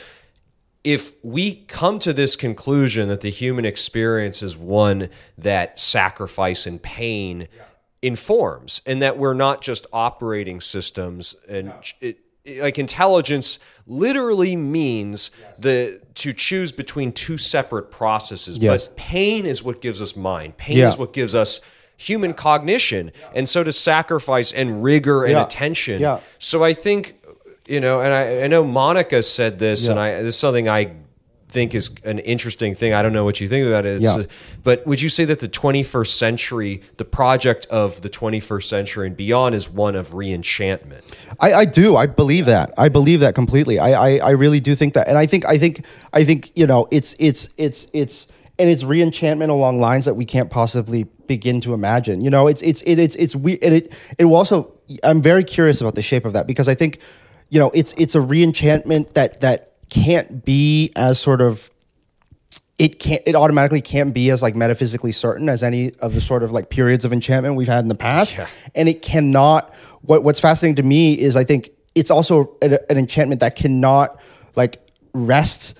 [0.82, 6.82] if we come to this conclusion that the human experience is one that sacrifice and
[6.82, 7.62] pain yeah.
[8.02, 15.54] informs, and that we're not just operating systems, and it, like intelligence literally means yes.
[15.58, 18.58] the to choose between two separate processes.
[18.58, 18.88] Yes.
[18.88, 20.56] But pain is what gives us mind.
[20.56, 20.88] Pain yeah.
[20.88, 21.60] is what gives us
[21.96, 23.12] human cognition.
[23.34, 25.44] And so to sacrifice and rigor and yeah.
[25.44, 26.00] attention.
[26.00, 26.20] Yeah.
[26.38, 27.22] So I think,
[27.66, 30.94] you know, and I, I know Monica said this, and I this is something I
[31.50, 32.92] think is an interesting thing.
[32.94, 34.02] I don't know what you think about it.
[34.02, 34.24] It's, Yeah.
[34.62, 39.16] but would you say that the 21st century, the project of the 21st century and
[39.16, 41.02] beyond, is one of reenchantment?
[41.38, 41.96] I, I do.
[41.96, 42.72] I believe that.
[42.78, 43.78] I believe that completely.
[43.78, 45.08] I, I, I really do think that.
[45.08, 48.26] And I think I think I think, you know, it's it's it's it's
[48.58, 52.20] and it's reenchantment along lines that we can't possibly begin to imagine.
[52.20, 55.44] You know, it's it's it, it's it's we and it it will also I'm very
[55.44, 56.98] curious about the shape of that because I think,
[57.48, 61.70] you know, it's it's a reenchantment that that can't be as sort of
[62.78, 66.42] it can't it automatically can't be as like metaphysically certain as any of the sort
[66.42, 68.34] of like periods of enchantment we've had in the past.
[68.74, 72.96] And it cannot what what's fascinating to me is i think it's also an, an
[72.96, 74.18] enchantment that cannot
[74.56, 74.80] like
[75.12, 75.76] rest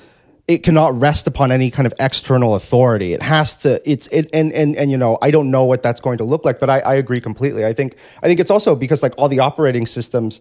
[0.50, 3.12] it cannot rest upon any kind of external authority.
[3.12, 6.00] It has to it's it and and and you know i don't know what that's
[6.00, 7.64] going to look like but i i agree completely.
[7.64, 10.40] I think i think it's also because like all the operating systems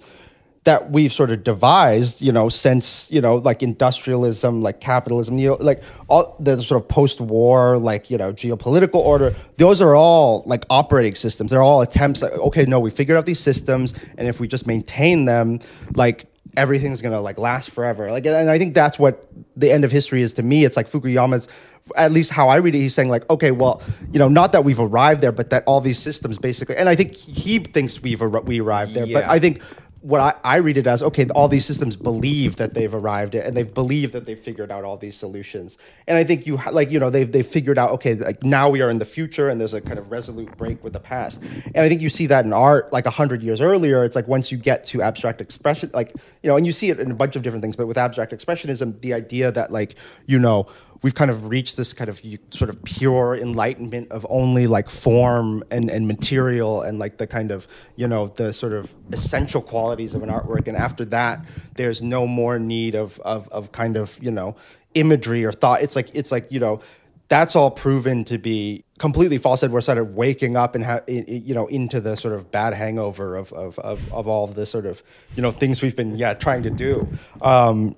[0.65, 5.49] that we've sort of devised, you know, since you know, like industrialism, like capitalism, you
[5.49, 9.33] know, like all the sort of post-war, like you know, geopolitical order.
[9.57, 11.51] Those are all like operating systems.
[11.51, 12.21] They're all attempts.
[12.21, 15.59] Like, okay, no, we figured out these systems, and if we just maintain them,
[15.95, 16.25] like
[16.57, 18.11] everything's gonna like last forever.
[18.11, 20.65] Like, and I think that's what the end of history is to me.
[20.65, 21.47] It's like Fukuyama's.
[21.95, 24.63] At least how I read it, he's saying like, okay, well, you know, not that
[24.63, 28.21] we've arrived there, but that all these systems basically, and I think he thinks we've
[28.21, 29.63] we arrived there, but I think
[30.01, 33.45] what I, I read it as okay all these systems believe that they've arrived at
[33.45, 35.77] and they've believed that they've figured out all these solutions.
[36.07, 38.69] And i think you ha- like you know they've, they've figured out okay like now
[38.69, 41.41] we are in the future and there's a kind of resolute break with the past.
[41.41, 44.51] And i think you see that in art like 100 years earlier it's like once
[44.51, 47.35] you get to abstract expression like you know and you see it in a bunch
[47.35, 50.65] of different things but with abstract expressionism the idea that like you know
[51.01, 55.63] we've kind of reached this kind of sort of pure enlightenment of only like form
[55.71, 60.15] and, and material and like the kind of you know the sort of essential qualities
[60.15, 60.67] of an artwork.
[60.67, 61.43] And after that
[61.75, 64.55] there's no more need of of, of kind of you know
[64.93, 65.81] imagery or thought.
[65.81, 66.81] It's like it's like you know
[67.29, 69.61] that's all proven to be completely false.
[69.63, 72.73] And we're sort of waking up and ha- you know into the sort of bad
[72.73, 75.01] hangover of of, of, of all of the sort of
[75.35, 77.07] you know things we've been yeah trying to do.
[77.41, 77.95] Um,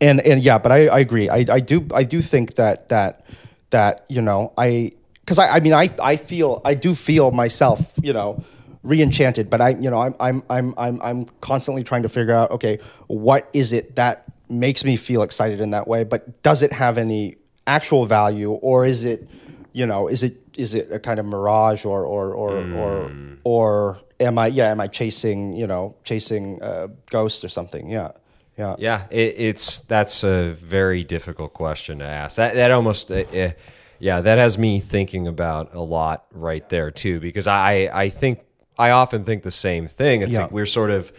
[0.00, 1.28] and and yeah, but I, I agree.
[1.28, 3.24] I, I do I do think that that
[3.70, 7.92] that you know I because I, I mean I I feel I do feel myself
[8.02, 8.44] you know
[8.82, 12.50] re-enchanted, but I you know I'm I'm I'm I'm I'm constantly trying to figure out
[12.52, 16.72] okay what is it that makes me feel excited in that way, but does it
[16.72, 19.28] have any actual value or is it
[19.72, 23.34] you know is it is it a kind of mirage or or or or hmm.
[23.44, 27.88] or am I yeah am I chasing you know chasing uh, a ghost or something
[27.88, 28.12] yeah.
[28.58, 28.76] Yeah.
[28.78, 32.36] Yeah, it, it's that's a very difficult question to ask.
[32.36, 33.24] That that almost, uh,
[33.98, 37.20] yeah, that has me thinking about a lot right there too.
[37.20, 38.40] Because I I think
[38.78, 40.22] I often think the same thing.
[40.22, 40.42] It's Yeah.
[40.42, 41.12] like we're sort of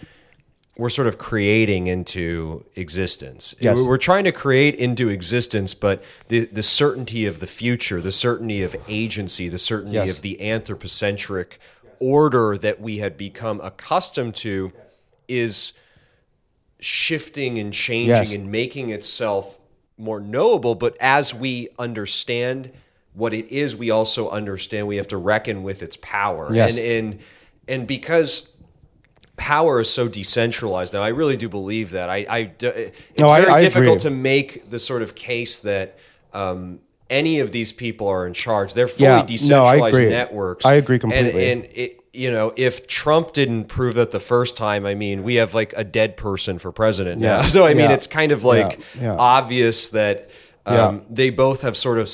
[0.79, 3.55] we're sort of creating into existence.
[3.59, 3.79] Yes.
[3.81, 8.61] We're trying to create into existence, but the the certainty of the future, the certainty
[8.63, 10.11] of agency, the certainty Yes.
[10.11, 11.59] of the anthropocentric
[11.99, 14.71] order that we had become accustomed to
[15.27, 15.73] is
[16.79, 18.33] shifting and changing Yes.
[18.33, 19.57] and making itself
[19.97, 20.75] more knowable.
[20.75, 22.71] But as we understand
[23.13, 26.49] what it is, we also understand we have to reckon with its power.
[26.53, 26.77] Yes.
[26.77, 27.19] And and
[27.67, 28.51] and because
[29.35, 32.09] power is so decentralized now, I really do believe that.
[32.09, 34.09] I, I it's No, I- very I difficult agree.
[34.09, 35.97] to make the sort of case that.
[36.33, 38.73] Um, any of these people are in charge.
[38.73, 40.65] They're fully Yeah, no, I decentralized networks.
[40.65, 41.51] I agree And- completely.
[41.51, 45.35] And, it, you know, if Trump didn't prove that the first time, I mean, we
[45.35, 47.41] have like a dead person for president now.
[47.41, 47.49] Yeah.
[47.55, 47.93] So I mean, Yeah.
[47.93, 49.15] it's kind of like Yeah.
[49.17, 50.29] Obvious that
[50.65, 52.09] um, they both have sort of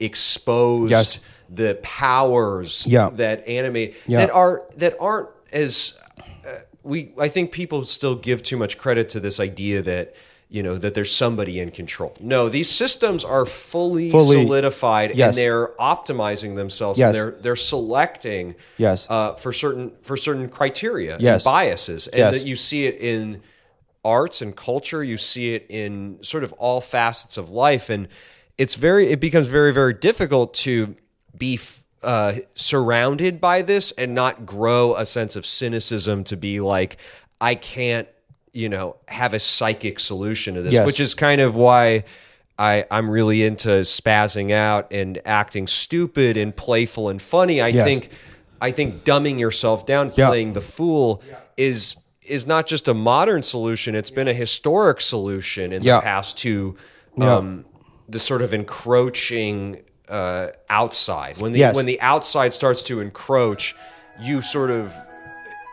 [0.00, 1.20] exposed Yes.
[1.48, 3.10] the powers Yeah.
[3.14, 5.98] that animate that are that aren't as
[6.46, 7.12] uh, we.
[7.18, 10.14] I think people still give too much credit to this idea that.
[10.54, 12.14] You know that there's somebody in control.
[12.20, 15.36] No, these systems are fully, Fully- solidified, Yes.
[15.36, 16.96] and they're optimizing themselves.
[16.98, 17.06] Yes.
[17.08, 19.08] And they're they're selecting Yes.
[19.10, 21.44] uh, for certain for certain criteria Yes.
[21.44, 22.32] and biases, and Yes.
[22.34, 23.40] that you see it in
[24.04, 25.02] arts and culture.
[25.02, 28.06] You see it in sort of all facets of life, and
[28.56, 30.94] it's very it becomes very very difficult to
[31.36, 31.58] be
[32.04, 36.96] uh, surrounded by this and not grow a sense of cynicism to be like
[37.40, 38.06] I can't
[38.54, 40.86] you know have a psychic solution to this, Yes.
[40.86, 42.04] which is kind of why.
[42.56, 47.60] I, I'm really into spazzing out and acting stupid and playful and funny.
[47.60, 47.84] I Yes.
[47.84, 48.08] think
[48.60, 50.28] I think dumbing yourself down, Yeah.
[50.28, 51.20] playing the fool,
[51.56, 53.96] is is not just a modern solution.
[53.96, 55.96] It's been a historic solution in Yeah.
[55.96, 56.76] the past to
[57.18, 57.36] Yeah.
[57.38, 57.64] um,
[58.08, 61.38] the sort of encroaching uh, outside.
[61.38, 61.74] When the Yes.
[61.74, 63.74] when the outside starts to encroach,
[64.20, 64.92] you sort of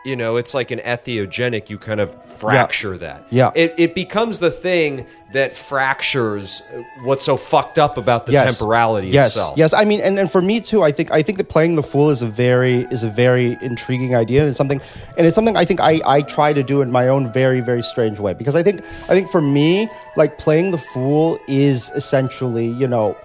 [0.04, 1.70] you know, it's like an ethiogenic.
[1.70, 3.26] You kind of fracture that.
[3.30, 3.52] Yeah.
[3.54, 6.62] It, it becomes the thing that fractures
[7.02, 9.28] what's so fucked up about the temporality yes.
[9.28, 9.56] itself.
[9.56, 11.82] Yes, I mean, and, and for me too, I think I think that playing the
[11.82, 14.80] fool is a very is a very intriguing idea, and it's something,
[15.16, 17.82] and it's something I think I I try to do in my own very very
[17.82, 22.66] strange way because I think I think for me, like playing the fool is essentially
[22.66, 23.16] you know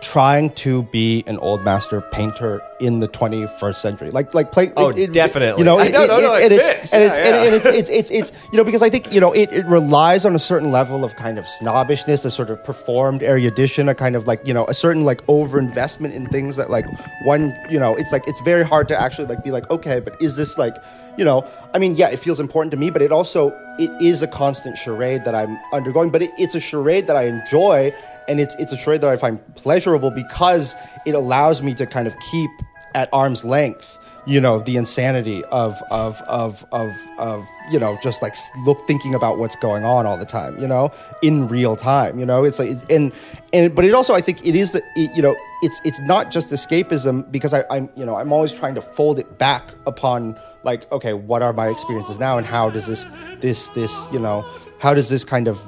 [0.00, 4.90] trying to be an old master painter in the 21st century like like play Oh,
[4.92, 5.58] definitely.
[5.60, 6.92] you know I- no, no, no, it it's- fits.
[6.92, 7.44] and it's Yeah, and- yeah.
[7.44, 10.26] and it's, it's it's it's you know because I think you know it, it relies
[10.26, 14.16] on a certain level of kind of snobbishness, a sort of performed erudition, a kind
[14.16, 16.86] of like you know a certain like overinvestment in things that like
[17.24, 20.20] one you know it's like it's very hard to actually like be like okay, but
[20.20, 20.76] is this like
[21.16, 24.22] you know I mean yeah it feels important to me, but it also it is
[24.22, 27.92] a constant charade that I'm undergoing, but it, it's a charade that I enjoy
[28.28, 30.74] and it's it's a charade that I find pleasurable because
[31.06, 32.50] it allows me to kind of keep
[32.94, 38.22] at arm's length you know the insanity of of of of of you know just
[38.22, 40.90] like look thinking about what's going on all the time you know
[41.22, 42.44] in real time you know?
[42.44, 43.12] It's like and
[43.52, 46.50] and but it also i think it is it, you know it's it's not just
[46.50, 50.90] escapism because I, i'm you know i'm always trying to fold it back upon like
[50.90, 53.06] okay what are my experiences now and how does this
[53.40, 55.64] this this you know how does this kind of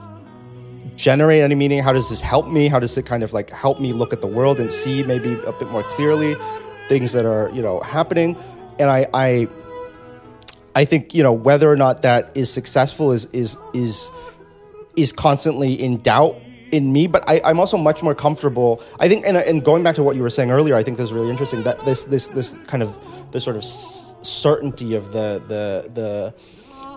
[0.96, 1.82] generate any meaning?
[1.82, 2.68] How does this help me?
[2.68, 5.34] How does it kind of like help me look at the world and see maybe
[5.46, 6.36] a bit more clearly
[6.88, 8.36] things that are you know happening?
[8.78, 9.48] And i i
[10.74, 14.10] i think you know whether or not that is successful is is is
[14.96, 16.36] is constantly in doubt
[16.72, 19.94] in me but I, i'm also much more comfortable i think and, and going back
[19.96, 22.28] to what you were saying earlier i think this is really interesting that this this
[22.28, 22.96] this kind of
[23.30, 26.34] the sort of certainty of the the the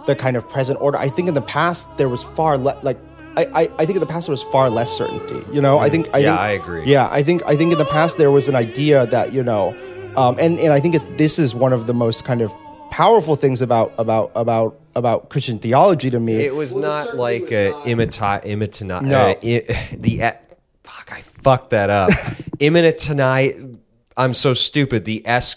[0.06, 2.98] the kind of present order i think in the past there was far less like
[3.38, 5.42] I, I, I think in the past there was far less certainty.
[5.54, 6.84] You know, I think I Yeah, think, I agree.
[6.86, 9.76] Yeah, I think I think in the past there was an idea that you know,
[10.18, 12.52] um, and and I think it, this is one of the most kind of
[12.92, 16.34] powerful things about about about about Christian theology to me.
[16.34, 19.02] It was not like a imita imitina.
[19.04, 19.30] No.
[19.30, 20.40] Uh, i- the e-
[20.84, 22.10] fuck, I fucked that up.
[22.60, 23.78] Imitatonite.
[24.18, 25.06] I'm so stupid.
[25.06, 25.56] The S.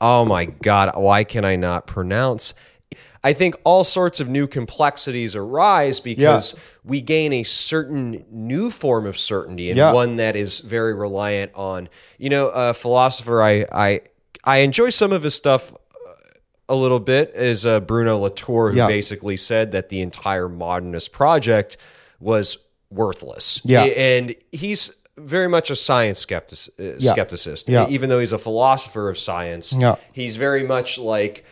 [0.00, 0.96] oh my god!
[0.96, 2.54] Why can I not pronounce?
[3.28, 9.04] I think all sorts of new complexities arise because we gain a certain new form
[9.06, 9.92] of certainty and Yeah.
[9.92, 11.88] one that is very reliant on,
[12.18, 13.42] you know, a philosopher.
[13.42, 14.00] I I
[14.44, 15.72] I enjoy some of his stuff
[16.70, 18.86] a little bit is uh, Bruno Latour, who Yeah.
[18.86, 21.76] basically said that the entire modernist project
[22.20, 22.56] was
[22.90, 23.60] worthless.
[23.64, 23.82] Yeah.
[23.84, 27.12] and he's very much a science skeptic, uh, Yeah.
[27.14, 27.64] skepticist.
[27.68, 27.88] Yeah.
[27.90, 29.96] Even though he's a philosopher of science, Yeah.
[30.12, 31.44] he's very much like.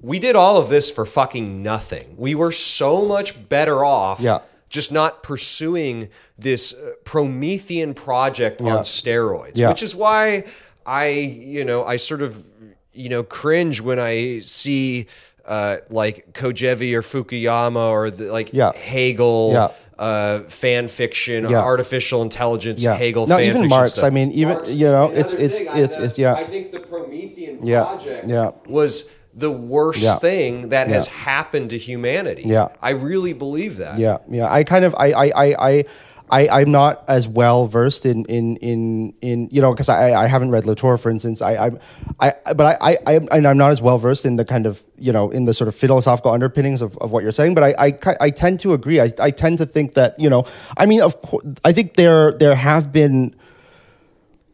[0.00, 2.14] We did all of this for fucking nothing.
[2.16, 4.40] We were so much better off Yeah.
[4.68, 9.68] just not pursuing this uh, Promethean project on steroids, Yeah.
[9.68, 10.44] which is why
[10.84, 12.44] I, you know, I sort of,
[12.92, 15.06] you know, cringe when I see
[15.46, 18.72] uh, like Kojève or Fukuyama or the, like Yeah.
[18.76, 19.68] Hegel Yeah.
[19.98, 21.60] uh, fan fiction, Yeah.
[21.62, 23.92] artificial intelligence, yeah, Hegel no, fan even fiction Marx.
[23.92, 24.04] stuff.
[24.04, 26.34] I mean, even Marx- you know, it's it's thing, I- it's, it's yeah.
[26.34, 27.84] I think the Promethean Yeah.
[27.84, 28.50] project Yeah.
[28.68, 30.16] was the worst Yeah.
[30.18, 32.42] thing that has happened to humanity.
[32.46, 32.68] Yeah.
[32.80, 33.98] I really believe that.
[33.98, 34.50] Yeah, yeah.
[34.50, 35.84] I kind of I I I I.
[36.28, 40.26] I, I'm not as well versed in in in in you know because I I
[40.26, 41.78] haven't read Latour for instance I I'm
[42.18, 44.82] I but I I I'm, and I'm not as well versed in the kind of
[44.98, 47.74] you know in the sort of philosophical underpinnings of, of what you're saying but I,
[47.78, 50.46] I I tend to agree I, I tend to think that you know
[50.76, 53.32] I mean of course I think there there have been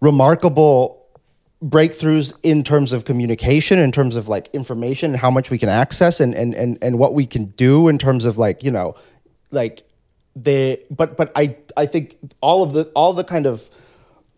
[0.02, 1.01] remarkable
[1.62, 5.68] breakthroughs in terms of communication in terms of like information and how much we can
[5.68, 8.96] access and and and, and what we can do in terms of like you know
[9.52, 9.84] like
[10.34, 13.70] the but but i i think all of the all the kind of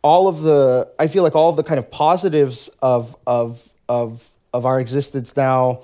[0.02, 4.30] all of the i feel like all of the kind of positives of of of
[4.52, 5.80] of our existence now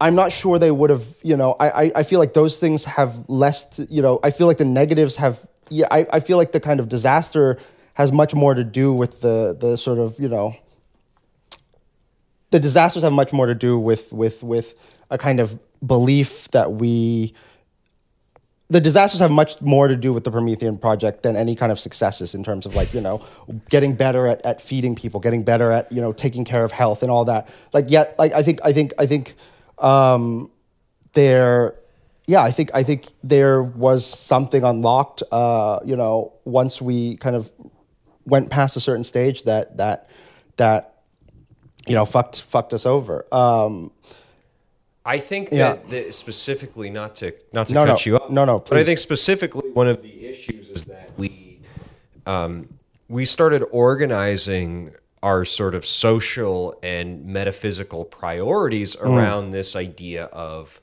[0.00, 2.84] I'm not sure they would have, you know, I, I, I feel like those things
[2.84, 6.36] have less, to, you know, I feel like the negatives have, yeah, I, I feel
[6.36, 7.58] like the kind of disaster
[7.98, 10.56] has much more to do with the, the sort of, you know,
[12.50, 14.74] the disasters have much more to do with, with, with
[15.10, 17.34] a kind of belief that we,
[18.70, 21.78] the disasters have much more to do with the Promethean project than any kind of
[21.80, 23.20] successes in terms of like, you know,
[23.68, 27.02] getting better at, at feeding people, getting better at, you know, taking care of health
[27.02, 27.48] and all that.
[27.72, 29.34] Like, yet, like, I think, I think, I think,
[29.78, 30.52] um,
[31.14, 31.74] there,
[32.28, 37.34] yeah, I think, I think there was something unlocked, uh, you know, once we kind
[37.34, 37.50] of
[38.28, 40.08] went past a certain stage that, that,
[40.56, 40.94] that,
[41.86, 43.26] you know, fucked, fucked us over.
[43.32, 43.90] Um,
[45.04, 45.74] I think Yeah.
[45.74, 48.10] that, that specifically, not to not to No, cut no.
[48.10, 51.60] you up, No, no, but I think specifically one of the issues is that we
[52.26, 52.68] um,
[53.08, 60.78] we started organizing our sort of social and metaphysical priorities around this idea of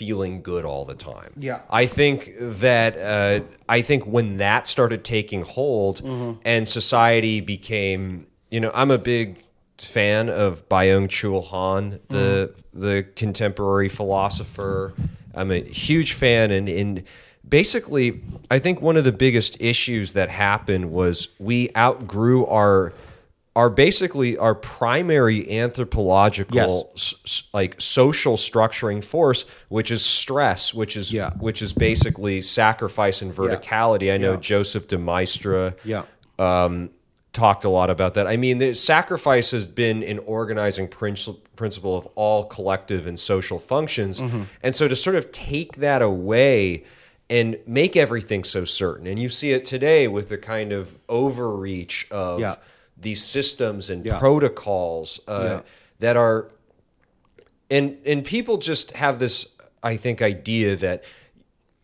[0.00, 1.30] feeling good all the time.
[1.36, 1.60] Yeah.
[1.68, 6.00] I think that uh, I think when that started taking hold
[6.42, 9.44] and society became, you know, I'm a big
[9.76, 14.94] fan of Byung Chul Han, the the contemporary philosopher.
[15.34, 17.04] I'm a huge fan, and in
[17.46, 22.94] basically, I think one of the biggest issues that happened was we outgrew our
[23.60, 30.96] our basically our primary anthropological s- s- like social structuring force which is stress which
[30.96, 31.30] is Yeah.
[31.38, 34.40] which is basically sacrifice and verticality i know Yeah.
[34.50, 36.04] joseph de maistre Yeah.
[36.38, 36.90] um,
[37.32, 38.26] talked a lot about that.
[38.26, 43.60] I mean, the sacrifice has been an organizing princi- principle of all collective and social
[43.60, 44.42] functions, Mm-hmm.
[44.64, 46.82] and so to sort of take that away
[47.38, 52.08] and make everything so certain, and you see it today with the kind of overreach
[52.10, 52.56] of Yeah.
[53.00, 54.18] These systems and Yeah.
[54.18, 55.60] protocols uh, Yeah.
[56.00, 56.50] that are
[57.70, 59.46] and and people just have this
[59.82, 61.04] i think idea that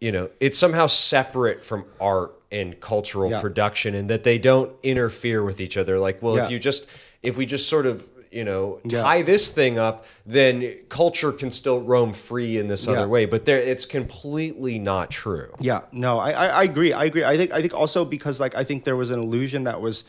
[0.01, 3.41] you know it's somehow separate from art and cultural Yeah.
[3.41, 6.45] production and that they don't interfere with each other like well Yeah.
[6.45, 6.87] if you just
[7.23, 9.03] if we just sort of you know Yeah.
[9.03, 12.93] tie this thing up then culture can still roam free in this Yeah.
[12.95, 16.93] other way but there it's completely not true Yeah, no, I, I, I agree.
[16.93, 17.25] I agree.
[17.25, 20.05] I think I think also because like I think there was an illusion that was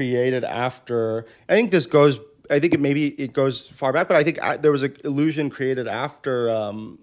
[0.00, 1.26] created after.
[1.46, 2.18] I think this goes.
[2.50, 4.96] I think it maybe it goes far back, but I think uh, there was an
[5.04, 6.48] illusion created after.
[6.48, 7.00] Um,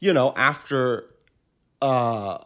[0.00, 1.10] you know, after
[1.82, 2.38] uh,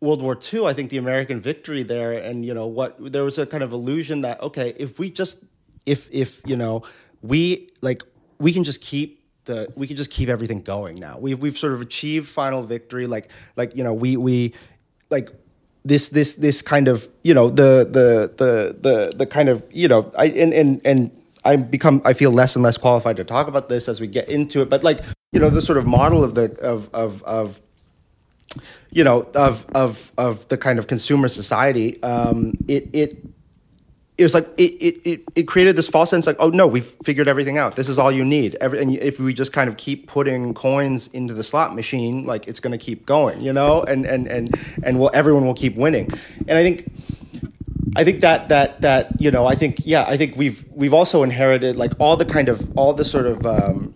[0.00, 3.36] World War II, I think the American victory there, and you know what, there was
[3.38, 5.44] a kind of illusion that okay, if we just,
[5.84, 6.82] if if you know,
[7.20, 8.02] we like
[8.38, 11.18] we can just keep the we can just keep everything going now.
[11.18, 14.54] We've we've sort of achieved final victory, like like you know we we
[15.10, 15.28] like
[15.86, 19.88] this this this kind of you know the the the the the kind of you
[19.88, 21.10] know I and and and
[21.44, 24.28] I become I feel less and less qualified to talk about this as we get
[24.28, 25.00] into it, but like
[25.32, 27.60] you know the sort of model of the of of of
[28.90, 33.35] you know of of of the kind of consumer society um it it
[34.18, 36.94] it was like it, it, it, it created this false sense like oh no we've
[37.04, 37.76] figured everything out.
[37.76, 38.56] This is all you need.
[38.60, 42.48] Every, and if we just kind of keep putting coins into the slot machine like
[42.48, 43.82] it's going to keep going you know?
[43.82, 46.08] And and and and well everyone will keep winning.
[46.48, 46.90] And i think
[47.94, 51.22] I think that that that you know I think yeah I think we've we've also
[51.22, 53.94] inherited like all the kind of all the sort of um,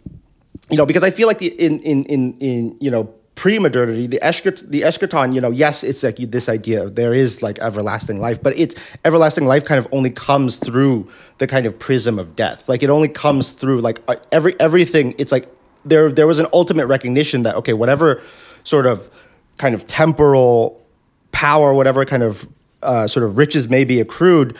[0.70, 4.18] you know because I feel like the, in in in in you know pre-modernity the
[4.22, 8.20] eschat the eschaton you know yes it's like this idea of there is like everlasting
[8.20, 8.74] life but it's
[9.04, 11.08] everlasting life kind of only comes through
[11.40, 12.68] the kind of prism of death.
[12.68, 15.48] Like it only comes through like uh, every everything it's like
[15.84, 18.22] there there was an ultimate recognition that okay whatever
[18.62, 19.10] sort of
[19.56, 20.80] kind of temporal
[21.32, 22.46] power whatever kind of
[22.82, 24.56] uh, sort of riches may be accrued,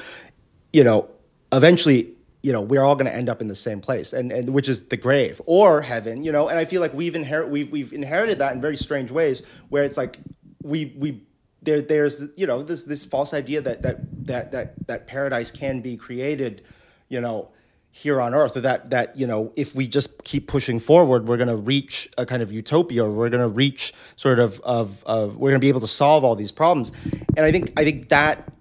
[0.73, 1.09] you know,
[1.53, 2.11] eventually,
[2.43, 4.69] you know, we're all going to end up in the same place, and and which
[4.69, 6.49] is the grave or heaven, you know.
[6.49, 9.85] And I feel like we've inherit we've we've inherited that in very strange ways, where
[9.85, 10.19] it's like
[10.63, 11.23] we we
[11.63, 15.81] there there's you know this this false idea that that that that that paradise can
[15.81, 16.63] be created,
[17.09, 17.51] you know
[17.93, 21.37] here on earth or that that you know if we just keep pushing forward we're
[21.37, 25.03] going to reach a kind of utopia or we're going to reach sort of of,
[25.07, 26.93] of we're going to be able to solve all these problems
[27.37, 28.53] and i think i think that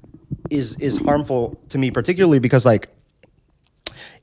[0.50, 2.90] is is harmful to me particularly because like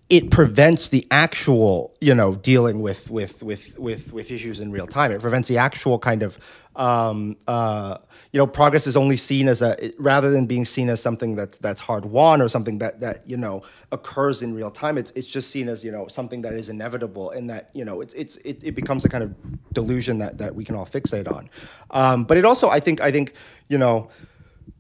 [0.09, 4.87] it prevents the actual you know dealing with with with with with issues in real
[4.87, 5.11] time.
[5.11, 6.39] It prevents the actual kind of
[6.77, 7.99] um, uh,
[8.31, 11.59] you know progress is only seen as a rather than being seen as something that's
[11.59, 15.27] that's hard won or something that that you know occurs in real time it's it's
[15.27, 18.37] just seen as you know something that is inevitable and that you know it's it's
[18.37, 19.35] it, it becomes a kind of
[19.73, 21.51] delusion that that we can all fixate on.
[21.91, 23.33] Um, but it also i think i think
[23.69, 24.09] you know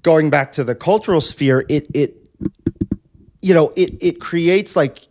[0.03, 2.29] going back to the cultural sphere it it
[3.43, 5.09] you know it it creates like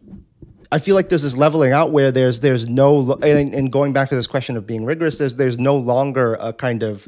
[0.76, 4.10] I feel like there's this leveling out where there's there's no and, and going back
[4.10, 7.08] to this question of being rigorous there's there's no longer a kind of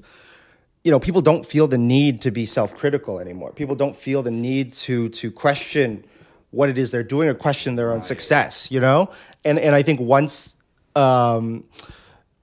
[0.86, 3.52] you know people don't feel the need to be self-critical anymore.
[3.52, 6.06] People don't feel the need to to question
[6.52, 9.10] what it is they're doing or question their own success you know?
[9.44, 10.56] And and I think once
[10.96, 11.66] um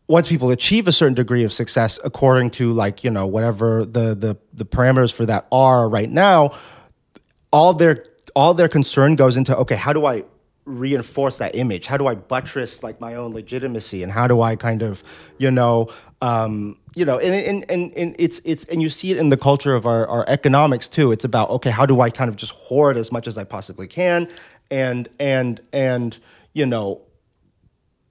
[0.07, 4.15] once people achieve a certain degree of success according to like you know whatever the
[4.15, 6.51] the the parameters for that are right now
[7.51, 8.05] all their
[8.37, 10.23] all their concern goes into okay how do i
[10.65, 11.87] reinforce that image?
[11.87, 14.03] How do i buttress like my own legitimacy?
[14.03, 15.03] And how do i kind of
[15.39, 15.89] you know
[16.21, 19.37] um you know and and and, and it's it's and you see it in the
[19.37, 21.13] culture of our, our economics too.
[21.13, 23.87] It's about okay how do i kind of just hoard as much as i possibly
[23.87, 24.29] can
[24.71, 26.19] and and and
[26.53, 27.03] you know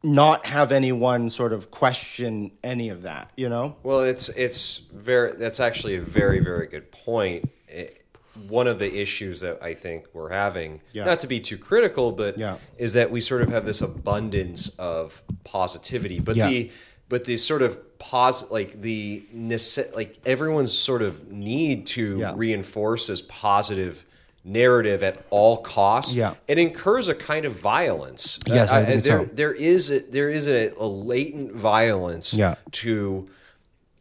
[0.03, 3.77] not have anyone sort of question any of that you know?
[3.83, 7.49] Well, it's it's very that's actually a very very good point.
[7.67, 8.02] It-
[8.47, 11.05] one of the issues that I think we're having, Yeah.
[11.05, 12.57] not to be too critical, but Yeah.
[12.77, 16.49] is that we sort of have this abundance of positivity, but Yeah.
[16.49, 16.71] the
[17.09, 23.05] but the sort of pos like the nece- like everyone's sort of need to reinforce
[23.07, 24.03] this positive
[24.43, 26.15] narrative at all costs.
[26.15, 26.33] Yeah.
[26.47, 28.39] it incurs a kind of violence.
[28.47, 29.25] Yes, I think there so.
[29.33, 32.55] there is a, there is a, a latent violence Yeah.
[32.71, 33.29] to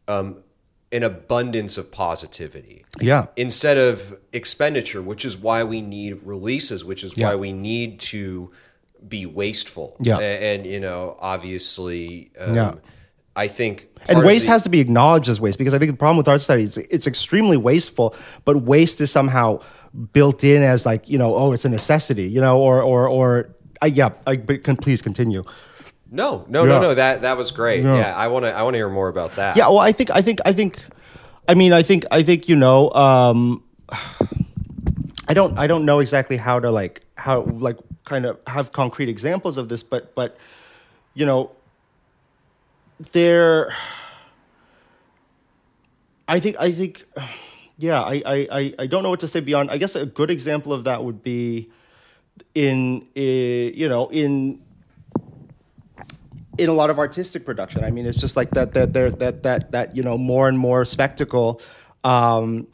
[0.08, 0.36] um,
[0.92, 3.26] an abundance of positivity Yeah.
[3.36, 7.28] instead of expenditure, which is why we need releases, which is Yeah.
[7.28, 8.50] why we need to
[9.08, 9.96] be wasteful.
[10.00, 10.18] Yeah.
[10.18, 12.74] A- and, you know, obviously, um, Yeah.
[13.34, 15.96] I think, and waste the- has to be acknowledged as waste because I think the
[15.96, 18.14] problem with art studies it's extremely wasteful,
[18.44, 19.60] but waste is somehow
[20.12, 23.48] built in as like you know oh it's a necessity you know or or or
[23.82, 25.44] uh, yeah I, but can, please continue.
[26.12, 26.68] No, no, Yeah.
[26.72, 26.94] no, no.
[26.94, 27.82] That that was great.
[27.82, 27.96] Yeah.
[27.96, 29.56] Yeah, I want to I want to hear more about that.
[29.56, 30.78] Yeah, well, I think, I think, I think,
[31.48, 33.64] I mean, I think, I think, you know, um,
[35.28, 39.08] I don't, I don't know exactly how to like, how like, kind of have concrete
[39.08, 40.36] examples of this, but, but,
[41.14, 41.50] you know,
[43.12, 43.72] there,
[46.28, 47.04] I think, I think,
[47.78, 49.70] yeah, I, I, I, I don't know what to say beyond.
[49.70, 51.70] I guess a good example of that would be
[52.54, 54.60] in, uh, you know, in
[56.58, 57.84] in a lot of artistic production.
[57.84, 60.58] I mean, it's just like that that that that that, that you know more and
[60.58, 61.60] more spectacle
[62.04, 62.66] um,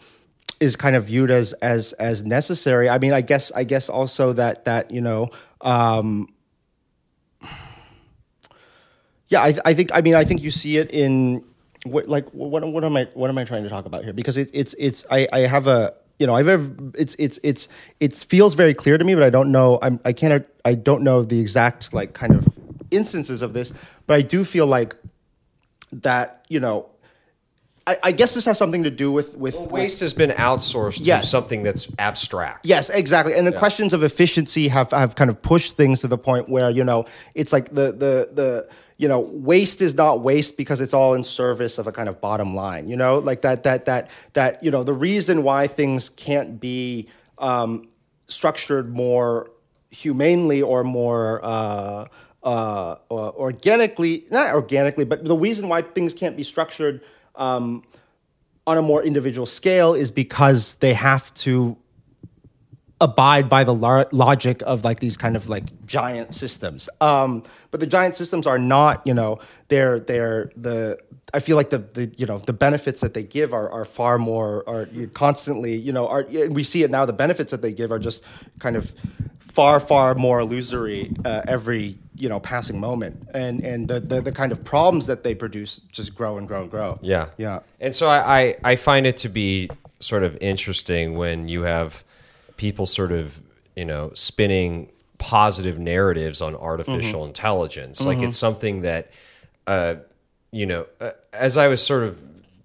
[0.60, 2.88] is kind of viewed as as as necessary.
[2.88, 5.30] I mean, I guess I guess also that that you know.
[5.60, 6.28] Um,
[9.28, 9.90] yeah, I, I think.
[9.92, 11.44] I mean, I think you see it in
[11.84, 14.12] what, like what, what am I what am I trying to talk about here?
[14.12, 17.68] Because it, it's it's I, I have a you know I've ever, it's it's it's
[18.00, 21.02] it feels very clear to me, but I don't know I'm I can't I don't
[21.02, 22.48] know the exact like kind of
[22.90, 23.72] instances of this,
[24.06, 24.96] but I do feel like
[25.92, 26.86] that you know.
[27.86, 31.04] I, I guess this has something to do with with, with Waste has been outsourced
[31.04, 32.66] to something that's abstract.
[32.66, 33.34] Yes, exactly.
[33.34, 36.68] And the questions of efficiency have, have kind of pushed things to the point where,
[36.68, 38.68] you know, it's like the the the
[38.98, 42.20] you know, waste is not waste because it's all in service of a kind of
[42.20, 43.18] bottom line, you know?
[43.18, 47.08] Like that that that that, you know, the reason why things can't be
[47.38, 47.88] um,
[48.26, 49.50] structured more
[49.90, 52.08] humanely or more uh,
[52.48, 57.02] uh, organically, not organically, but the reason why things can't be structured
[57.36, 57.82] um,
[58.66, 61.76] on a more individual scale is because they have to
[63.00, 66.88] abide by the logic of like these kind of like giant systems.
[67.02, 70.98] Um, but the giant systems are not, you know, they're they're the.
[71.34, 74.16] I feel like the the you know the benefits that they give are are far
[74.16, 77.92] more are constantly you know are we see it now the benefits that they give
[77.92, 78.22] are just
[78.58, 78.94] kind of
[79.58, 84.30] far far more illusory uh, every you know passing moment and and the, the the
[84.30, 86.96] kind of problems that they produce just grow and grow and grow.
[87.02, 87.26] Yeah.
[87.36, 87.60] Yeah.
[87.80, 92.04] And so I, I, I find it to be sort of interesting when you have
[92.56, 93.42] people sort of,
[93.74, 97.28] you know, spinning positive narratives on artificial Mm-hmm.
[97.28, 98.00] intelligence.
[98.04, 99.10] Like it's something that,
[99.66, 99.96] uh,
[100.52, 102.16] you know, uh, as I was sort of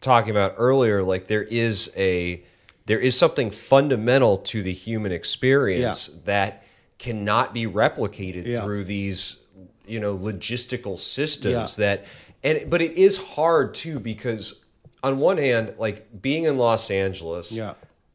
[0.02, 2.44] talking about earlier, like there is a,
[2.86, 6.63] there is something fundamental to the human experience that
[7.04, 8.64] cannot be replicated Yeah.
[8.64, 9.44] through these,
[9.86, 11.86] you know, logistical systems Yeah.
[11.86, 12.06] that
[12.46, 14.64] and but it is hard too because
[15.04, 17.74] on one hand like being in los angeles Yeah.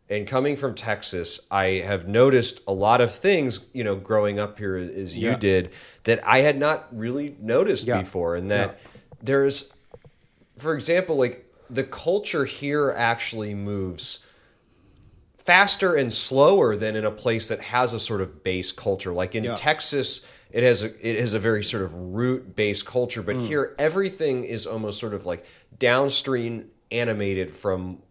[0.09, 4.59] and coming from texas i have noticed a lot of things you know growing up
[4.59, 5.37] here as you Yeah.
[5.37, 5.71] did
[6.05, 8.01] that i had not really noticed Yeah.
[8.01, 8.79] before and that
[9.23, 9.73] there's
[10.57, 14.21] for example like the culture here actually moves
[15.53, 19.15] faster and slower than in a place that has a sort of base culture.
[19.15, 19.55] Like in Yeah.
[19.55, 20.21] Texas,
[20.51, 23.27] it has a, it has a very sort of root based culture, Mm.
[23.27, 25.47] but here everything is almost sort of like
[25.79, 28.03] downstream animated from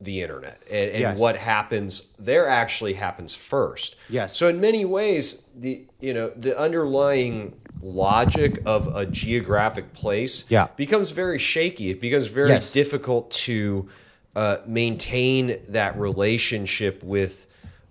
[0.00, 1.18] the internet, and, and Yes.
[1.20, 3.94] what happens there actually happens first.
[4.10, 4.36] Yes.
[4.36, 10.66] So in many ways, the you know the underlying logic of a geographic place Yeah.
[10.76, 11.90] becomes very shaky.
[11.90, 12.72] It becomes very Yes.
[12.72, 13.88] difficult to
[14.34, 17.46] uh, maintain that relationship with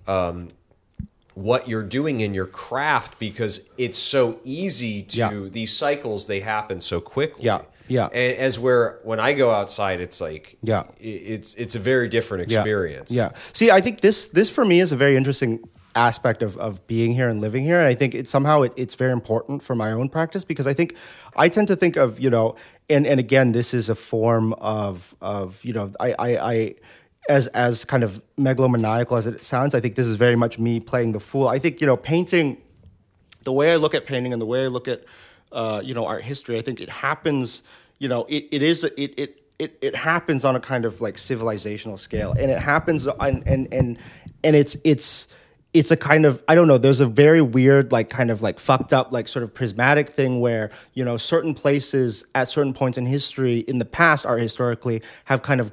[0.08, 0.50] um,
[1.34, 5.48] what you're doing in your craft because it's so easy to Yeah.
[5.50, 8.08] these cycles they happen so quickly Yeah, yeah.
[8.08, 10.84] and as where when i go outside it's like Yeah.
[11.00, 12.60] it's it's a very different Yeah.
[12.60, 13.32] experience Yeah.
[13.54, 15.64] See, I think this this for me is a very interesting
[15.96, 17.78] aspect of, of being here and living here.
[17.78, 20.74] And I think it somehow it, it's very important for my own practice because I
[20.74, 20.96] think
[21.36, 22.56] I tend to think of, you know,
[22.90, 26.76] and, and again, this is a form of of, you know, I, I, I
[27.30, 30.80] as as kind of megalomaniacal as it sounds, I think this is very much me
[30.80, 31.48] playing the fool.
[31.48, 32.58] I think, you know, painting
[33.44, 35.04] the way I look at painting and the way I look at
[35.52, 37.64] uh, you know art history, I think it happens.
[38.00, 41.16] You know, it, it is it it it, it happens on a kind of like
[41.16, 43.98] civilizational scale, and it happens on and and
[44.44, 45.28] and it's it's
[45.74, 46.78] it's a kind of I don't know.
[46.78, 50.42] There's a very weird, like kind of like fucked up, like sort of prismatic thing
[50.42, 55.02] where you know certain places at certain points in history in the past, are historically,
[55.26, 55.72] have kind of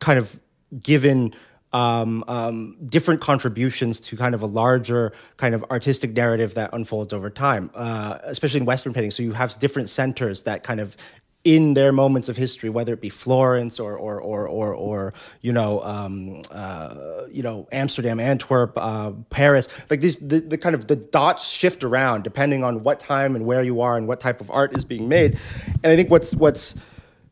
[0.00, 0.40] kind of
[0.82, 1.34] given
[1.74, 7.12] um, um, different contributions to kind of a larger kind of artistic narrative that unfolds
[7.12, 9.10] over time, uh, especially in Western painting.
[9.10, 10.96] So you have different centers that kind of
[11.44, 15.52] in their moments of history, whether it be Florence or or or or, or you
[15.52, 20.88] know um, uh, you know Amsterdam, Antwerp, uh, Paris, like these the, the kind of
[20.88, 24.40] the dots shift around depending on what time and where you are and what type
[24.40, 25.38] of art is being made,
[25.82, 26.74] and I think what's what's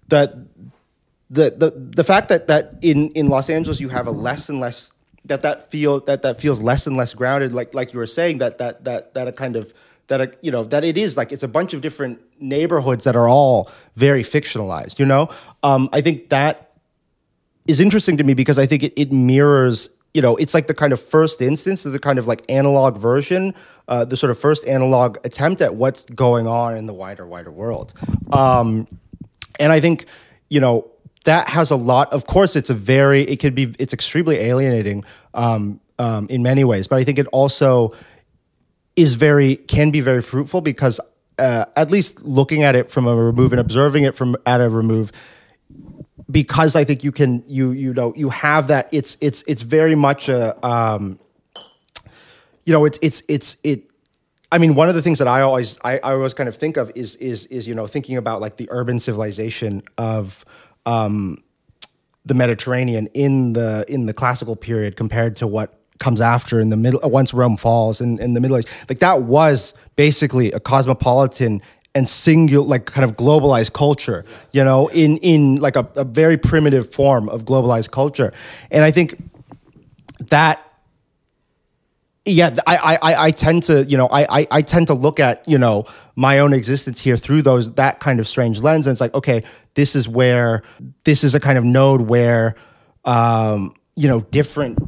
[0.09, 0.35] that
[1.31, 4.61] the the the fact that that in in Los Angeles you have a less and
[4.61, 4.93] less
[5.25, 8.39] that that feel that that feels less and less grounded, like like you were saying
[8.39, 9.73] that that that that a kind of
[10.13, 13.17] that a, you know that it is like it's a bunch of different neighborhoods that
[13.17, 15.29] are all very fictionalized you know?
[15.63, 16.73] Um, i think that
[17.67, 20.75] is interesting to me because i think it, it mirrors you know it's like the
[20.75, 23.55] kind of first instance of the kind of like analog version
[23.89, 27.51] uh, the sort of first analog attempt at what's going on in the wider wider
[27.51, 27.93] world.
[28.31, 28.87] Um,
[29.59, 30.07] and i think
[30.49, 30.89] you know
[31.25, 35.05] that has a lot of course it's a very it could be it's extremely alienating
[35.35, 37.93] um, um, in many ways but i think it also
[38.97, 41.01] is very can be very fruitful because
[41.39, 44.69] uh, at least looking at it from a remove and observing it from at a
[44.69, 45.13] remove
[46.31, 49.95] because I think you can you you know you have that it's it's it's very
[49.95, 51.19] much a um,
[52.65, 53.91] you know it's it's it's it
[54.51, 56.77] I mean one of the things that I always I, I always kind of think
[56.77, 60.45] of is is is you know thinking about like the urban civilization of
[60.87, 61.43] um,
[62.25, 66.77] the Mediterranean in the in the classical period compared to what comes after in the
[66.77, 68.67] middle once Rome falls in, in the Middle Age.
[68.89, 71.63] Like that was basically a cosmopolitan
[71.95, 76.37] and singular like kind of globalized culture, you know, in in like a, a very
[76.37, 78.33] primitive form of globalized culture.
[78.71, 79.23] And I think
[80.31, 80.57] that
[82.25, 85.43] yeah, I, I, I tend to, you know, I, I, I tend to look at,
[85.49, 88.87] you know, my own existence here through those, that kind of strange lens.
[88.87, 89.43] And it's like, okay,
[89.75, 90.63] this is where,
[91.03, 92.55] this is a kind of node where,
[93.05, 94.79] um, you know, different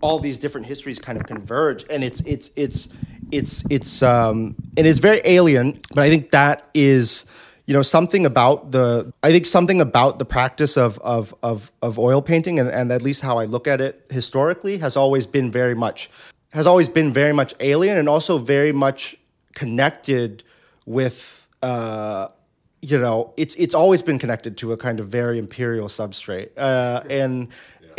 [0.00, 2.88] all these different histories kind of converge and it's it's it's
[3.30, 7.24] it's it's um and it's very alien but i think that is
[7.66, 11.98] you know something about the i think something about the practice of of of, of
[11.98, 15.50] oil painting and, and at least how i look at it historically has always been
[15.50, 16.10] very much
[16.52, 19.16] has always been very much alien and also very much
[19.54, 20.42] connected
[20.86, 22.28] with uh
[22.82, 27.02] you know it's it's always been connected to a kind of very imperial substrate uh
[27.10, 27.48] and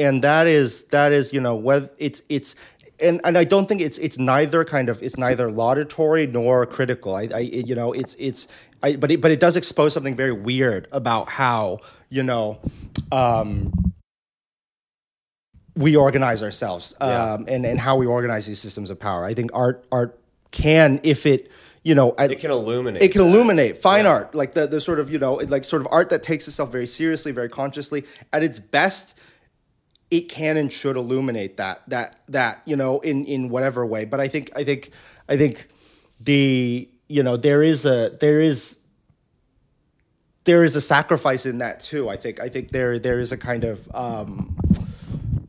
[0.02, 2.56] and that is that is you know whether it's it's
[3.00, 7.16] and, and I don't think it's it's neither kind of it's neither laudatory nor critical.
[7.16, 8.48] I, I you know it's it's
[8.84, 11.80] I, but it, but it does expose something very weird about how
[12.10, 12.60] you know
[13.12, 13.72] um,
[15.76, 17.38] we organize ourselves um, yeah.
[17.56, 19.26] and and how we organize these systems of power.
[19.26, 20.20] I think art art
[20.52, 21.50] can if it
[21.84, 23.28] you know it can illuminate it can that.
[23.28, 24.12] illuminate fine yeah.
[24.12, 26.72] art like the the sort of you know like sort of art that takes itself
[26.72, 29.16] very seriously very consciously at its best
[30.12, 34.06] it can and should illuminate that that that you know in in whatever way.
[34.06, 34.92] But i think i think
[35.28, 35.68] i think
[36.20, 38.78] the you know there is a there is
[40.44, 42.10] there is a sacrifice in that too.
[42.10, 44.58] I think i think there there is a kind of um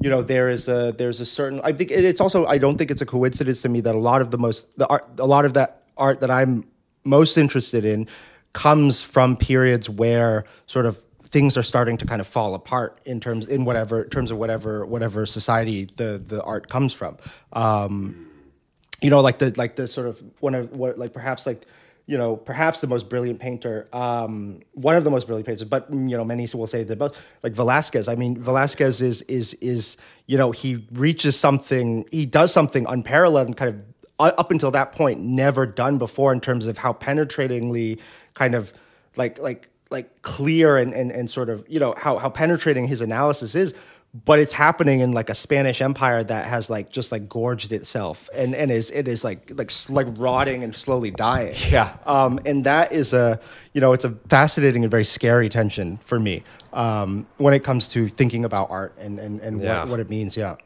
[0.00, 2.90] you know there is a there's a certain i think it's also i don't think
[2.90, 5.44] it's a coincidence to me that a lot of the most the art a lot
[5.44, 6.64] of that art that i'm
[7.04, 8.08] most interested in
[8.52, 11.00] comes from periods where sort of
[11.32, 14.84] things are starting to kind of fall apart in terms in whatever terms of whatever
[14.84, 17.16] whatever society the the art comes from.
[17.54, 18.28] Um,
[19.00, 21.64] you know, like the like the sort of one of what like perhaps like
[22.06, 25.90] you know perhaps the most brilliant painter, um, one of the most brilliant painters, but
[25.90, 28.08] you know many will say that both like Velasquez.
[28.08, 33.46] I mean, Velasquez is is is you know he reaches something, he does something unparalleled
[33.46, 33.80] and kind of
[34.38, 37.98] up until that point never done before in terms of how penetratingly
[38.34, 38.72] kind of
[39.16, 43.00] like like like clear and, and, and sort of you know how, how penetrating his
[43.00, 43.74] analysis is
[44.14, 48.28] but it's happening in like a Spanish empire that has like just like gorged itself
[48.34, 51.56] and and is it is like like like rotting and slowly dying.
[51.70, 51.96] Yeah.
[52.04, 53.40] Um, and that is a
[53.72, 56.42] you know it's a fascinating and very scary tension for me
[56.74, 59.80] um, when it comes to thinking about art and and and yeah.
[59.80, 60.36] what, what it means.
[60.36, 60.56] Yeah.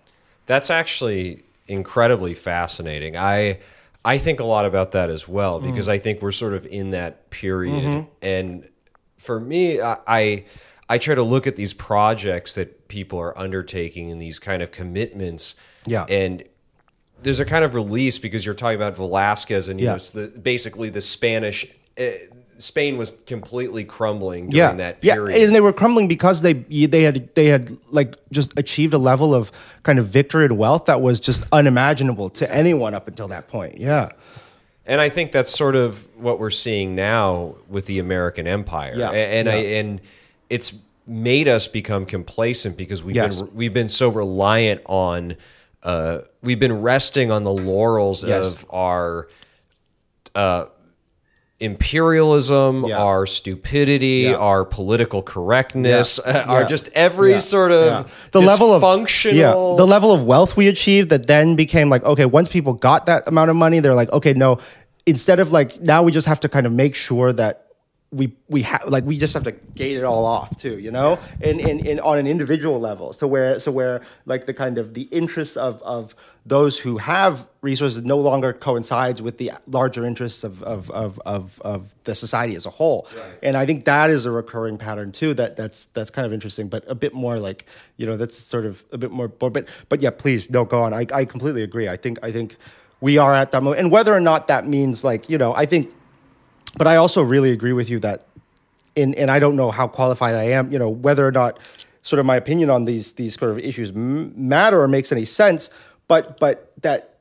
[0.47, 3.16] That's actually incredibly fascinating.
[3.16, 3.61] I
[4.05, 5.93] I think a lot about that as well because mm.
[5.93, 8.11] I think we're sort of in that period mm-hmm.
[8.22, 8.68] and
[9.17, 10.45] for me, I,
[10.89, 14.71] I try to look at these projects that people are undertaking and these kind of
[14.71, 15.55] commitments.
[15.87, 16.05] Yeah.
[16.09, 16.45] And
[17.23, 19.93] there's a kind of release because you're talking about Velasquez and you yeah.
[19.93, 21.67] know the, basically the Spanish
[21.99, 22.05] uh,
[22.59, 25.37] Spain was completely crumbling during that period.
[25.37, 28.99] Yeah, and they were crumbling because they they had they had like just achieved a
[28.99, 29.53] level of
[29.83, 33.79] kind of victory and wealth that was just unimaginable to anyone up until that point.
[33.79, 34.12] Yeah.
[34.87, 38.95] And I think that's sort of what we're seeing now with the American empire.
[38.97, 40.01] Yeah, And I and
[40.49, 40.74] it's
[41.07, 43.37] made us become complacent because we've Yes.
[43.41, 45.37] been we've been so reliant on
[45.82, 48.47] uh, we've been resting on the laurels Yes.
[48.47, 49.28] of our
[50.34, 50.66] uh,
[51.61, 52.98] imperialism, Yeah.
[52.98, 54.34] our stupidity, Yeah.
[54.36, 56.42] our political correctness, Yeah.
[56.48, 61.09] our just every sort of the level of functional the level of wealth we achieved
[61.09, 64.34] that then became like okay once people got that amount of money they're like okay
[64.34, 64.59] no
[65.07, 67.66] instead of like now we just have to kind of make sure that
[68.17, 71.19] we we have like we just have to gate it all off too you know?
[71.41, 73.12] And, and and on an individual level.
[73.12, 76.14] So where so where like the kind of the interests of of
[76.45, 81.61] those who have resources no longer coincides with the larger interests of of of of,
[81.62, 83.09] of the society as a whole.
[83.43, 86.69] And i think that is a recurring pattern too that that's that's kind of interesting
[86.69, 90.01] but a bit more like you know that's sort of a bit more but but
[90.01, 90.95] yeah please no go on.
[90.95, 91.89] I i completely agree.
[91.89, 92.57] I think i think
[93.01, 93.81] we are at that moment.
[93.81, 95.93] And whether or not that means like you know i think
[96.77, 98.27] but I also really agree with you that,
[98.95, 101.59] in, and I don't know how qualified I am, you know, whether or not
[102.03, 105.70] sort of my opinion on these these sort of issues matter or makes any sense,
[106.09, 107.18] but but that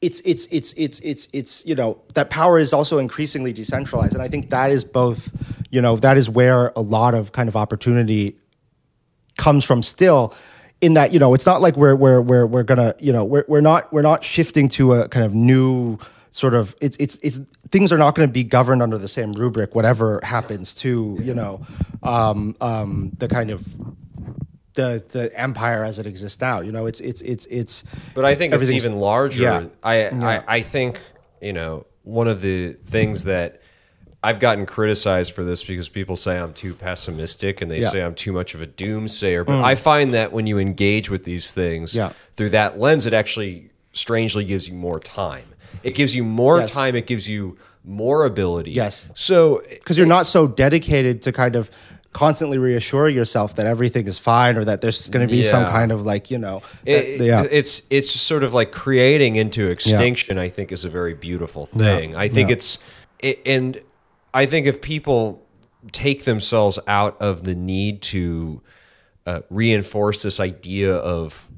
[0.00, 4.22] it's it's it's it's it's it's you know that power is also increasingly decentralized, and
[4.22, 5.30] I think that is both,
[5.70, 8.36] you know, that is where a lot of kind of opportunity
[9.38, 10.34] comes from still
[10.80, 13.44] in that you know it's not like we're we're we're we're gonna you know we're
[13.48, 15.96] we're not we're not shifting to a kind of new
[16.32, 17.38] sort of it's it's it's
[17.70, 21.34] things are not going to be governed under the same rubric whatever happens to you
[21.34, 21.64] know
[22.02, 23.62] um um the kind of
[24.74, 28.34] the the empire as it exists now you know it's it's it's it's But I
[28.34, 29.42] think it's even larger.
[29.42, 29.66] Yeah.
[29.82, 31.00] I, I I think
[31.42, 33.60] you know one of the things that
[34.24, 37.88] I've gotten criticized for this because people say I'm too pessimistic and they Yeah.
[37.88, 37.92] Mm.
[37.92, 39.44] say I'm too much of a doomsayer.
[39.44, 42.12] But I find that when you engage with these things Yeah.
[42.36, 45.44] through that lens, it actually strangely gives you more time.
[45.82, 46.70] It gives you more Yes.
[46.70, 46.94] time.
[46.96, 48.72] It gives you more ability.
[48.72, 49.04] Yes.
[49.14, 51.70] So because you're not so dedicated to kind of
[52.12, 55.90] constantly reassure yourself that everything is fine or that there's going to be some kind
[55.90, 60.38] of like you know It, that- yeah it's it's sort of like creating into extinction.
[60.38, 62.14] I think is a very beautiful thing.
[62.14, 62.52] I think Yeah.
[62.56, 62.78] it's
[63.20, 63.80] it, and
[64.34, 65.42] I think if people
[65.90, 68.60] take themselves out of the need to
[69.26, 71.48] uh, reinforce this idea of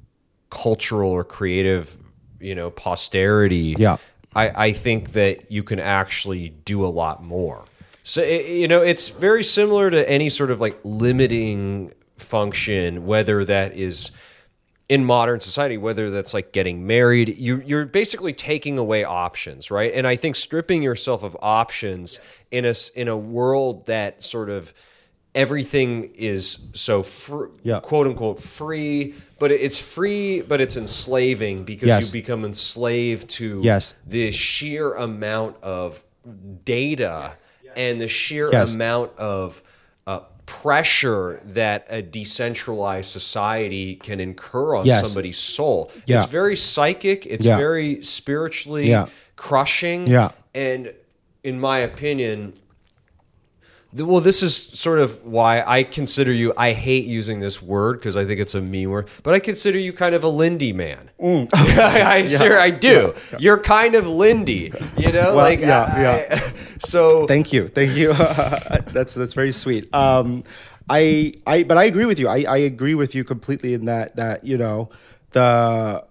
[0.51, 1.99] cultural or creative,
[2.41, 3.75] you know, posterity.
[3.79, 3.97] Yeah.
[4.35, 7.64] I, I think that you can actually do a lot more.
[8.03, 13.45] So it, you know, it's very similar to any sort of like limiting function, whether
[13.45, 14.11] that is
[14.89, 19.93] in modern society, whether that's like getting married, you you're basically taking away options, right?
[19.95, 22.18] And I think stripping yourself of options
[22.51, 24.74] in a in a world that sort of
[25.35, 27.80] everything is so fr- Yeah.
[27.80, 29.14] quote unquote free,
[29.45, 32.07] but it's free, but it's enslaving because Yes.
[32.07, 33.92] you become enslaved to Yes.
[34.07, 36.03] the sheer amount of
[36.64, 37.34] data
[37.76, 38.72] and the sheer Yes.
[38.72, 39.62] amount of
[40.07, 45.05] uh, pressure that a decentralized society can incur on Yes.
[45.07, 45.90] somebody's soul.
[46.07, 46.22] Yeah.
[46.22, 47.26] It's very psychic.
[47.26, 47.59] It's Yeah.
[47.59, 49.07] very spiritually Yeah.
[49.36, 50.07] crushing.
[50.07, 50.30] Yeah.
[50.55, 50.92] And
[51.42, 52.62] in my opinion, th-
[53.97, 56.53] well, this is sort of why I consider you.
[56.57, 59.78] I hate using this word because I think it's a mean word, but I consider
[59.78, 61.11] you kind of a Lindy man.
[61.20, 61.49] Mm.
[61.55, 63.14] I, I, ser- I do.
[63.38, 65.36] You're kind of Lindy, you know.
[65.36, 66.53] Well, like, yeah, I- yeah.
[66.80, 68.12] so Thank you, thank you.
[68.14, 69.95] that's that's very sweet.
[69.95, 70.42] Um,
[70.88, 72.28] I I but I agree with you.
[72.28, 74.90] I, I agree with you completely in that that you know
[75.30, 76.05] the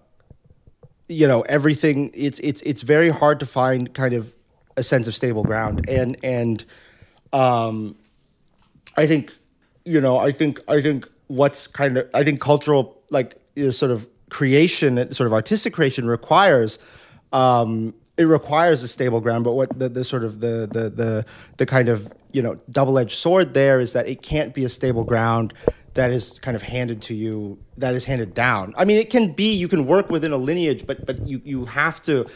[1.08, 2.10] you know everything.
[2.14, 4.34] It's it's it's very hard to find kind of
[4.76, 6.64] a sense of stable ground and and
[7.34, 7.96] um,
[8.96, 9.36] I think
[9.84, 13.70] you know I think I think what's kind of I think cultural like you know,
[13.70, 16.78] sort of creation sort of artistic creation requires
[17.32, 21.26] um, it requires a stable ground but what the, the sort of the, the the
[21.56, 25.04] the kind of you know double-edged sword there is that it can't be a stable
[25.04, 25.52] ground
[25.94, 28.74] that is kind of handed to you that is handed down.
[28.76, 31.64] I mean it can be you can work within a lineage but but you you
[31.64, 32.26] have to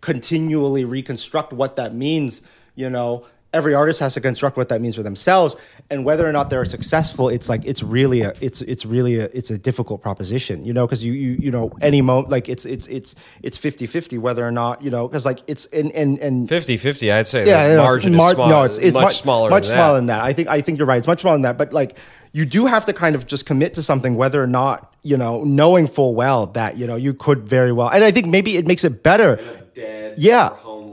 [0.00, 2.42] continually reconstruct what that means
[2.74, 3.24] you know
[3.54, 5.56] every artist has to construct what that means for themselves
[5.90, 9.24] and whether or not they're successful it's like it's really a it's it's really a
[9.32, 12.66] it's a difficult proposition you know because you you you know any moment like it's
[12.66, 16.18] it's it's it's 50 50 whether or not you know because like it's and and
[16.18, 19.04] and 50-50, I'd say yeah, the no, margin mar- is small, no, it's, it's much,
[19.04, 19.98] much, smaller much than smaller that.
[20.00, 20.22] than that.
[20.22, 20.98] I think I think you're right.
[20.98, 21.58] It's much smaller than that.
[21.58, 21.96] But like,
[22.32, 25.44] you do have to kind of just commit to something, whether or not you know,
[25.44, 27.88] knowing full well that you know you could very well.
[27.88, 29.40] And I think maybe it makes it better
[29.78, 30.14] dead.
[30.18, 30.50] yeah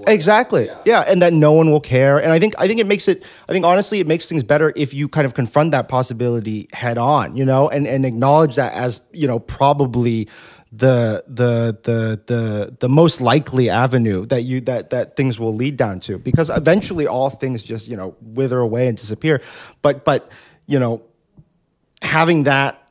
[0.08, 1.02] exactly yeah.
[1.02, 3.52] and that no one will care and i think i think it makes it i
[3.52, 7.36] think honestly it makes things better if you kind of confront that possibility head on
[7.36, 10.28] you know and and acknowledge that as you know probably
[10.72, 15.78] the the the the the most likely avenue that you that that things will lead
[15.78, 19.42] down to because eventually all things just you know wither away and disappear
[19.82, 20.30] but but
[20.68, 21.02] you know
[22.02, 22.86] having that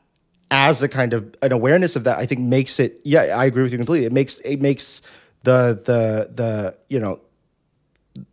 [0.51, 3.01] as a kind of an awareness of that, I think makes it.
[3.03, 4.05] Yeah, I agree with you completely.
[4.05, 5.01] It makes it makes
[5.45, 7.19] the the the you know.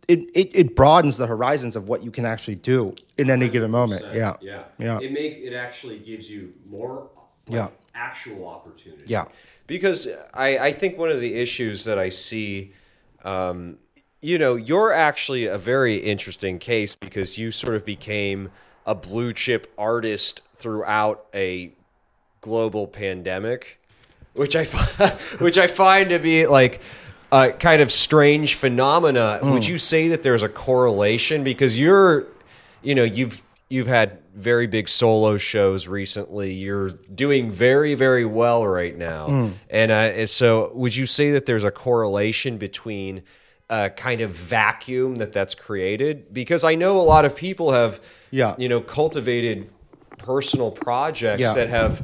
[0.07, 3.69] It, it, it broadens the horizons of what you can actually do in any given
[3.69, 4.05] moment.
[4.13, 4.37] Yeah.
[4.39, 4.99] yeah, Yeah.
[5.01, 7.09] It make it actually gives you more
[7.47, 7.67] like, Yeah.
[7.93, 9.03] actual opportunity.
[9.07, 9.25] Yeah.
[9.67, 12.71] because I I think one of the issues that I see,
[13.25, 13.77] um,
[14.21, 18.51] you know, you're actually a very interesting case because you sort of became
[18.85, 21.73] a blue chip artist throughout a
[22.39, 23.81] global pandemic,
[24.33, 25.07] which I fi-
[25.39, 26.81] which I find to be like
[27.31, 29.39] a kind of strange phenomena.
[29.41, 32.27] Would you say that there's a correlation because you're,
[32.81, 36.53] you know, you've you've had very big solo shows recently.
[36.53, 41.45] You're doing very very well right now, and uh, and so would you say that
[41.45, 43.23] there's a correlation between
[43.69, 46.33] a kind of vacuum that that's created?
[46.33, 48.55] Because I know a lot of people have, Yeah.
[48.57, 49.69] you know, cultivated
[50.17, 51.53] personal projects Yeah.
[51.53, 52.01] that have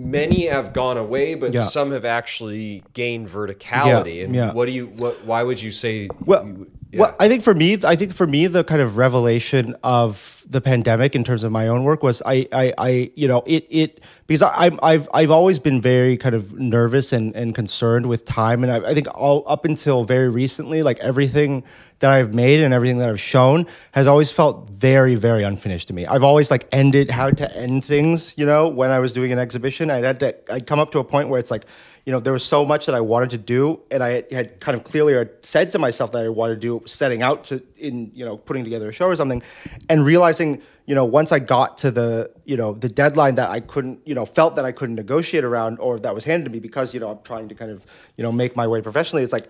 [0.00, 1.60] many have gone away, but Yeah.
[1.60, 4.16] some have actually gained verticality.
[4.16, 4.52] Yeah, And yeah.
[4.52, 4.86] what do you?
[4.86, 5.24] What?
[5.24, 6.08] Why would you say?
[6.24, 7.00] Well, you- yeah.
[7.00, 10.60] well, I think for me, I think for me, the kind of revelation of the
[10.60, 14.00] pandemic in terms of my own work was I, I, I you know, it, it
[14.26, 18.64] because I, I've, I've always been very kind of nervous and, and concerned with time,
[18.64, 21.64] and I, I think all up until very recently, like everything
[22.00, 25.94] that I've made and everything that I've shown has always felt very, very unfinished to
[25.94, 26.06] me.
[26.06, 29.38] I've always like ended, had to end things, you know, when I was doing an
[29.38, 31.66] exhibition, I had to, I'd come up to a point where it's like
[32.06, 34.76] you know, there was so much that I wanted to do, and I had kind
[34.76, 38.10] of clearly uh, said to myself that I wanted to do, setting out to in
[38.14, 39.42] you know putting together a show or something,
[39.88, 43.60] and realizing you know once I got to the you know the deadline that I
[43.60, 46.58] couldn't you know felt that I couldn't negotiate around or that was handed to me
[46.58, 47.84] because you know I'm trying to kind of
[48.16, 49.22] you know make my way professionally.
[49.22, 49.48] It's like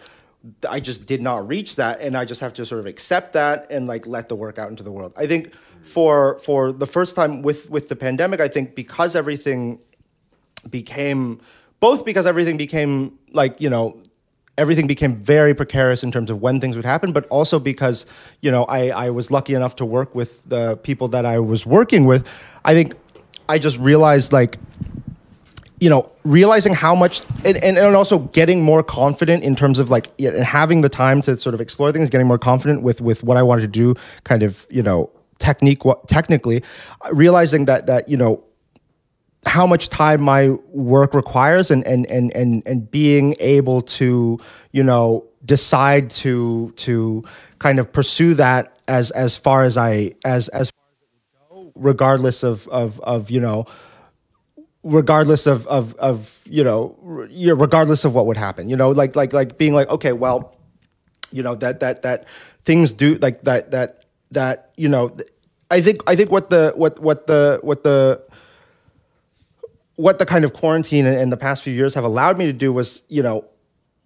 [0.69, 3.67] I just did not reach that, and I just have to sort of accept that
[3.71, 5.13] and like let the work out into the world.
[5.17, 9.79] I think for for the first time with with the pandemic, I think because everything
[10.69, 11.41] became
[11.81, 14.01] both because everything became like you know
[14.57, 18.07] everything became very precarious in terms of when things would happen but also because
[18.41, 21.67] you know i, I was lucky enough to work with the people that i was
[21.67, 22.27] working with.
[22.65, 22.95] I think
[23.49, 24.59] i just realized like
[25.81, 29.89] you know realizing how much and, and, and also getting more confident in terms of
[29.89, 33.25] like and having the time to sort of explore things getting more confident with with
[33.25, 36.63] what i wanted to do kind of you know technique technically
[37.13, 38.45] realizing that that you know
[39.47, 44.39] how much time my work requires and and and and and being able to
[44.73, 47.25] you know decide to to
[47.59, 50.73] kind of pursue that as as far as I as as
[51.75, 53.65] regardless of of of you know
[54.83, 59.33] regardless of of of you know regardless of what would happen you know like like
[59.33, 60.57] like being like okay well
[61.33, 62.27] you know that that that
[62.65, 65.15] things do like that that that you know
[65.71, 68.23] i think i think what the what what the what the
[70.01, 72.73] what the kind of quarantine in, the past few years have allowed me to do
[72.73, 73.45] was, you know,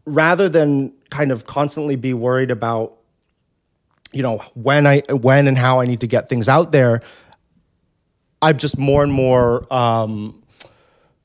[0.05, 2.99] rather than kind of constantly be worried about,
[4.13, 7.01] you know, when I when and how I need to get things out there,
[8.43, 10.43] I've just more and more um,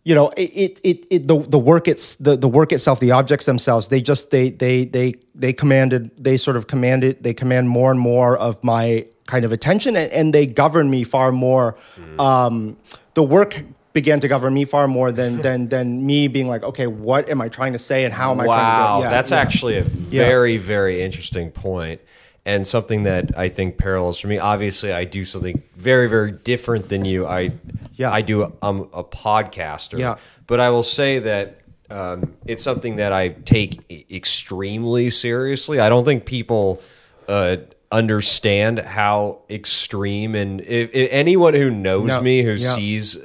[0.03, 3.45] you know it it, it, the, the work it's the, the work itself the objects
[3.45, 7.91] themselves they just they they they they commanded they sort of commanded they command more
[7.91, 11.75] and more of my kind of attention and, and they govern me far more.
[12.17, 12.77] Um,
[13.13, 13.63] the work
[13.93, 17.41] began to govern me far more than than than me being like okay what am
[17.41, 19.37] i trying to say and how am i trying to Wow, get yeah, that's yeah.
[19.37, 22.01] actually a very, very interesting point,
[22.45, 24.37] and something that I think parallels for me.
[24.39, 27.27] Obviously, I do something very, very different than you.
[27.27, 27.51] I,
[27.95, 28.11] Yeah.
[28.11, 28.43] I do.
[28.61, 29.99] I'm a podcaster.
[29.99, 30.15] Yeah.
[30.47, 31.61] but I will say that
[31.91, 33.79] um, it's something that I take
[34.11, 35.79] extremely seriously.
[35.79, 36.81] I don't think people
[37.27, 37.57] uh,
[37.91, 42.21] understand how extreme and if, if anyone who knows No.
[42.21, 42.75] me who Yeah.
[42.75, 43.17] Sees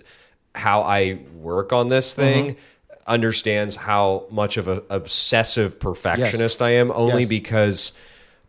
[0.54, 2.56] how I work on this thing
[3.06, 7.28] understands how much of an obsessive perfectionist I am only Yes.
[7.28, 7.92] because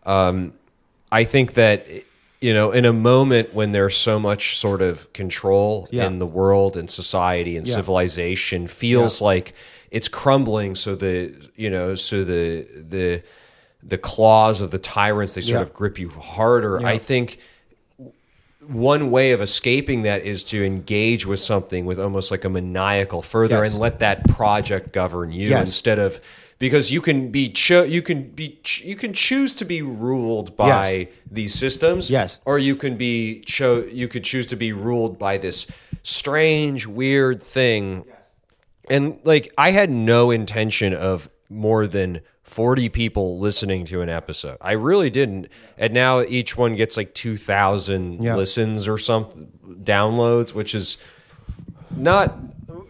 [0.06, 0.54] um,
[1.12, 1.86] I think that
[2.42, 6.06] you know in a moment when there's so much sort of control Yeah.
[6.06, 7.76] in the world and society and Yeah.
[7.76, 9.54] civilization feels like
[9.92, 13.24] it's crumbling so the you know so the the
[13.84, 15.62] the claws of the tyrants they sort Yeah.
[15.62, 17.40] of grip you harder I think
[18.68, 23.22] one way of escaping that is to engage with something with almost like a maniacal
[23.22, 23.72] further Yes.
[23.72, 25.68] and let that project govern you Yes.
[25.68, 26.20] instead of
[26.58, 30.56] because you can be cho- you can be ch- you can choose to be ruled
[30.56, 31.08] by Yes.
[31.30, 32.40] these systems Yes.
[32.46, 35.68] or you can be cho- you could choose to be ruled by this
[36.02, 38.06] strange weird thing
[38.90, 44.58] and like I had no intention of more than 40 people listening to an episode.
[44.62, 45.48] I really didn't.
[45.78, 48.36] And now each one gets like 2000 Yeah.
[48.36, 49.48] listens or something
[49.84, 50.98] downloads, which is
[51.96, 52.38] not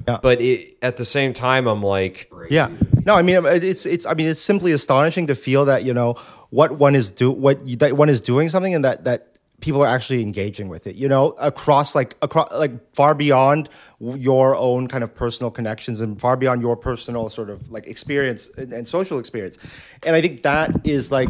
[0.07, 0.19] Yeah.
[0.21, 2.69] but it, at the same time I'm like Yeah.
[3.05, 6.15] No, I mean it's it's I mean it's simply astonishing to feel that you know
[6.49, 9.34] what one is do what you, that one is doing something and that that
[9.65, 10.95] people are actually engaging with it.
[10.95, 13.67] You know, across like across like far beyond
[13.99, 18.47] your own kind of personal connections and far beyond your personal sort of like experience
[18.57, 19.57] and, and social experience.
[20.03, 21.29] And I think that is like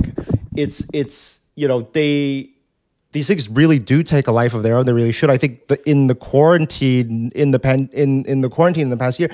[0.58, 2.50] it's it's you know they
[3.14, 4.86] these things really do take a life of their own.
[4.86, 5.30] They really should.
[5.30, 8.98] I think the, in the quarantine, in the pen, in in the quarantine in the
[8.98, 9.30] past year,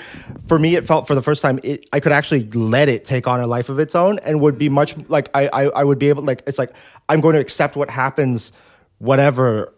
[0.47, 3.25] for me, it felt for the first time it, I could actually let it take
[3.25, 5.97] on a life of its own, and would be much like I, I I would
[5.97, 6.73] be able like it's like
[7.09, 8.51] I'm going to accept what happens,
[9.01, 9.73] whatever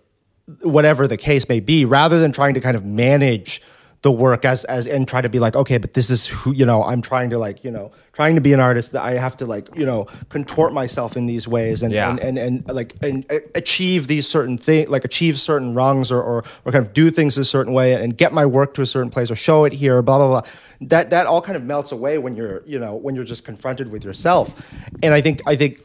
[0.62, 3.62] whatever the case may be, rather than trying to kind of manage
[4.02, 6.66] the work as as and try to be like okay but this is who you
[6.66, 9.38] know i'm trying to like you know trying to be an artist that i have
[9.38, 12.10] to like you know contort myself in these ways and Yeah.
[12.10, 16.22] and, and and like and uh, achieve these certain things like achieve certain rungs or,
[16.22, 18.86] or or kind of do things a certain way and get my work to a
[18.86, 20.52] certain place or show it here blah blah blah
[20.82, 23.88] that that all kind of melts away when you're you know when you're just confronted
[23.90, 24.54] with yourself
[25.02, 25.80] and i think i think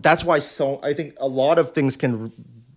[0.00, 2.32] that's why so I think a lot of things can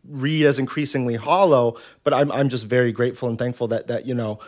[0.08, 4.14] read as increasingly hollow, but I'm I'm just very grateful and thankful that that you
[4.14, 4.40] know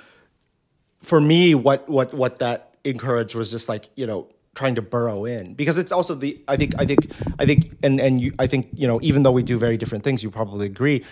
[1.01, 5.25] for me what what what that encouraged was just like, you know, trying to burrow
[5.25, 5.53] in.
[5.53, 8.69] Because it's also the I think I think I think and and you I think,
[8.73, 11.03] you know, even though we do very different things, you probably agree,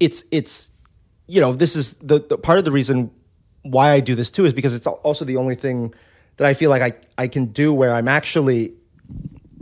[0.00, 0.70] it's it's
[1.26, 3.10] you know, this is the, the part of the reason
[3.62, 5.94] why I do this too is because it's also the only thing
[6.36, 8.74] that I feel like I, I can do where I'm actually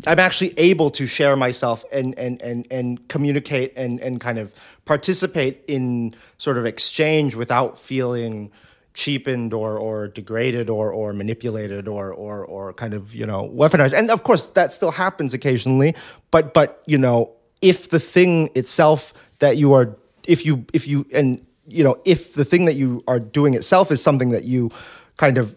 [0.07, 4.53] I'm actually able to share myself and and and and communicate and and kind of
[4.84, 8.51] participate in sort of exchange without feeling
[8.94, 13.92] cheapened or or degraded or or manipulated or or or kind of you know weaponized.
[13.92, 15.94] And of course that still happens occasionally,
[16.30, 19.96] but but you know if the thing itself that you are
[20.26, 23.90] if you if you and you know if the thing that you are doing itself
[23.90, 24.70] is something that you
[25.16, 25.57] kind of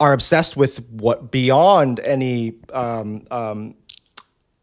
[0.00, 3.74] are obsessed with what beyond any um, um,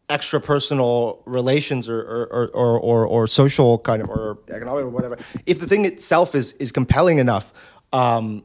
[0.10, 5.18] extra personal relations or or, or, or, or social kind of or economic or whatever.
[5.46, 7.54] If the thing itself is is compelling enough,
[7.94, 8.44] um,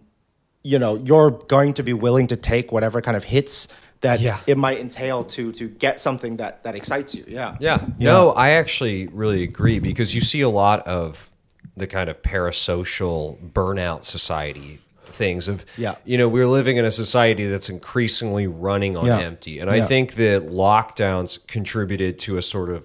[0.62, 3.68] you know, you're going to be willing to take whatever kind of hits
[4.02, 4.38] that Yeah.
[4.46, 7.24] it might entail to to get something that that excites you.
[7.26, 7.56] Yeah.
[7.58, 7.86] Yeah.
[7.98, 11.30] No, I actually really agree because you see a lot of
[11.76, 14.80] the kind of parasocial burnout society
[15.12, 15.94] things of Yeah.
[16.04, 19.20] you know we're living in a society that's increasingly running on Yeah.
[19.20, 22.84] empty and i think that lockdowns contributed to a sort of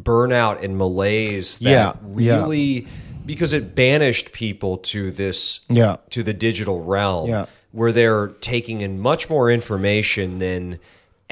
[0.00, 1.92] burnout and malaise that Yeah.
[2.16, 2.42] Yeah.
[2.44, 2.86] really
[3.26, 5.96] because it banished people to this Yeah.
[6.10, 7.46] to the digital realm Yeah.
[7.70, 10.78] where they're taking in much more information than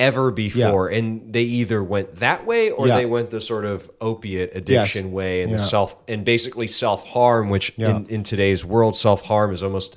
[0.00, 2.96] ever before and they either went that way or Yeah.
[2.96, 5.12] they went the sort of opiate addiction Yes.
[5.12, 7.90] way and the self and basically self-harm which Yeah.
[7.96, 9.96] in, in today's world self-harm is almost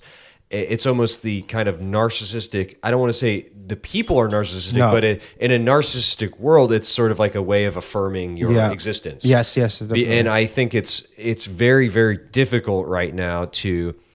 [0.52, 4.78] it's almost the kind of narcissistic i don't want to say the people are narcissistic
[4.78, 4.92] No.
[4.92, 8.52] but it, in a narcissistic world it's sort of like a way of affirming your
[8.52, 8.72] Yeah.
[8.72, 10.08] existence Yes, yes, definitely.
[10.20, 13.96] and I think it's it's very very difficult right now to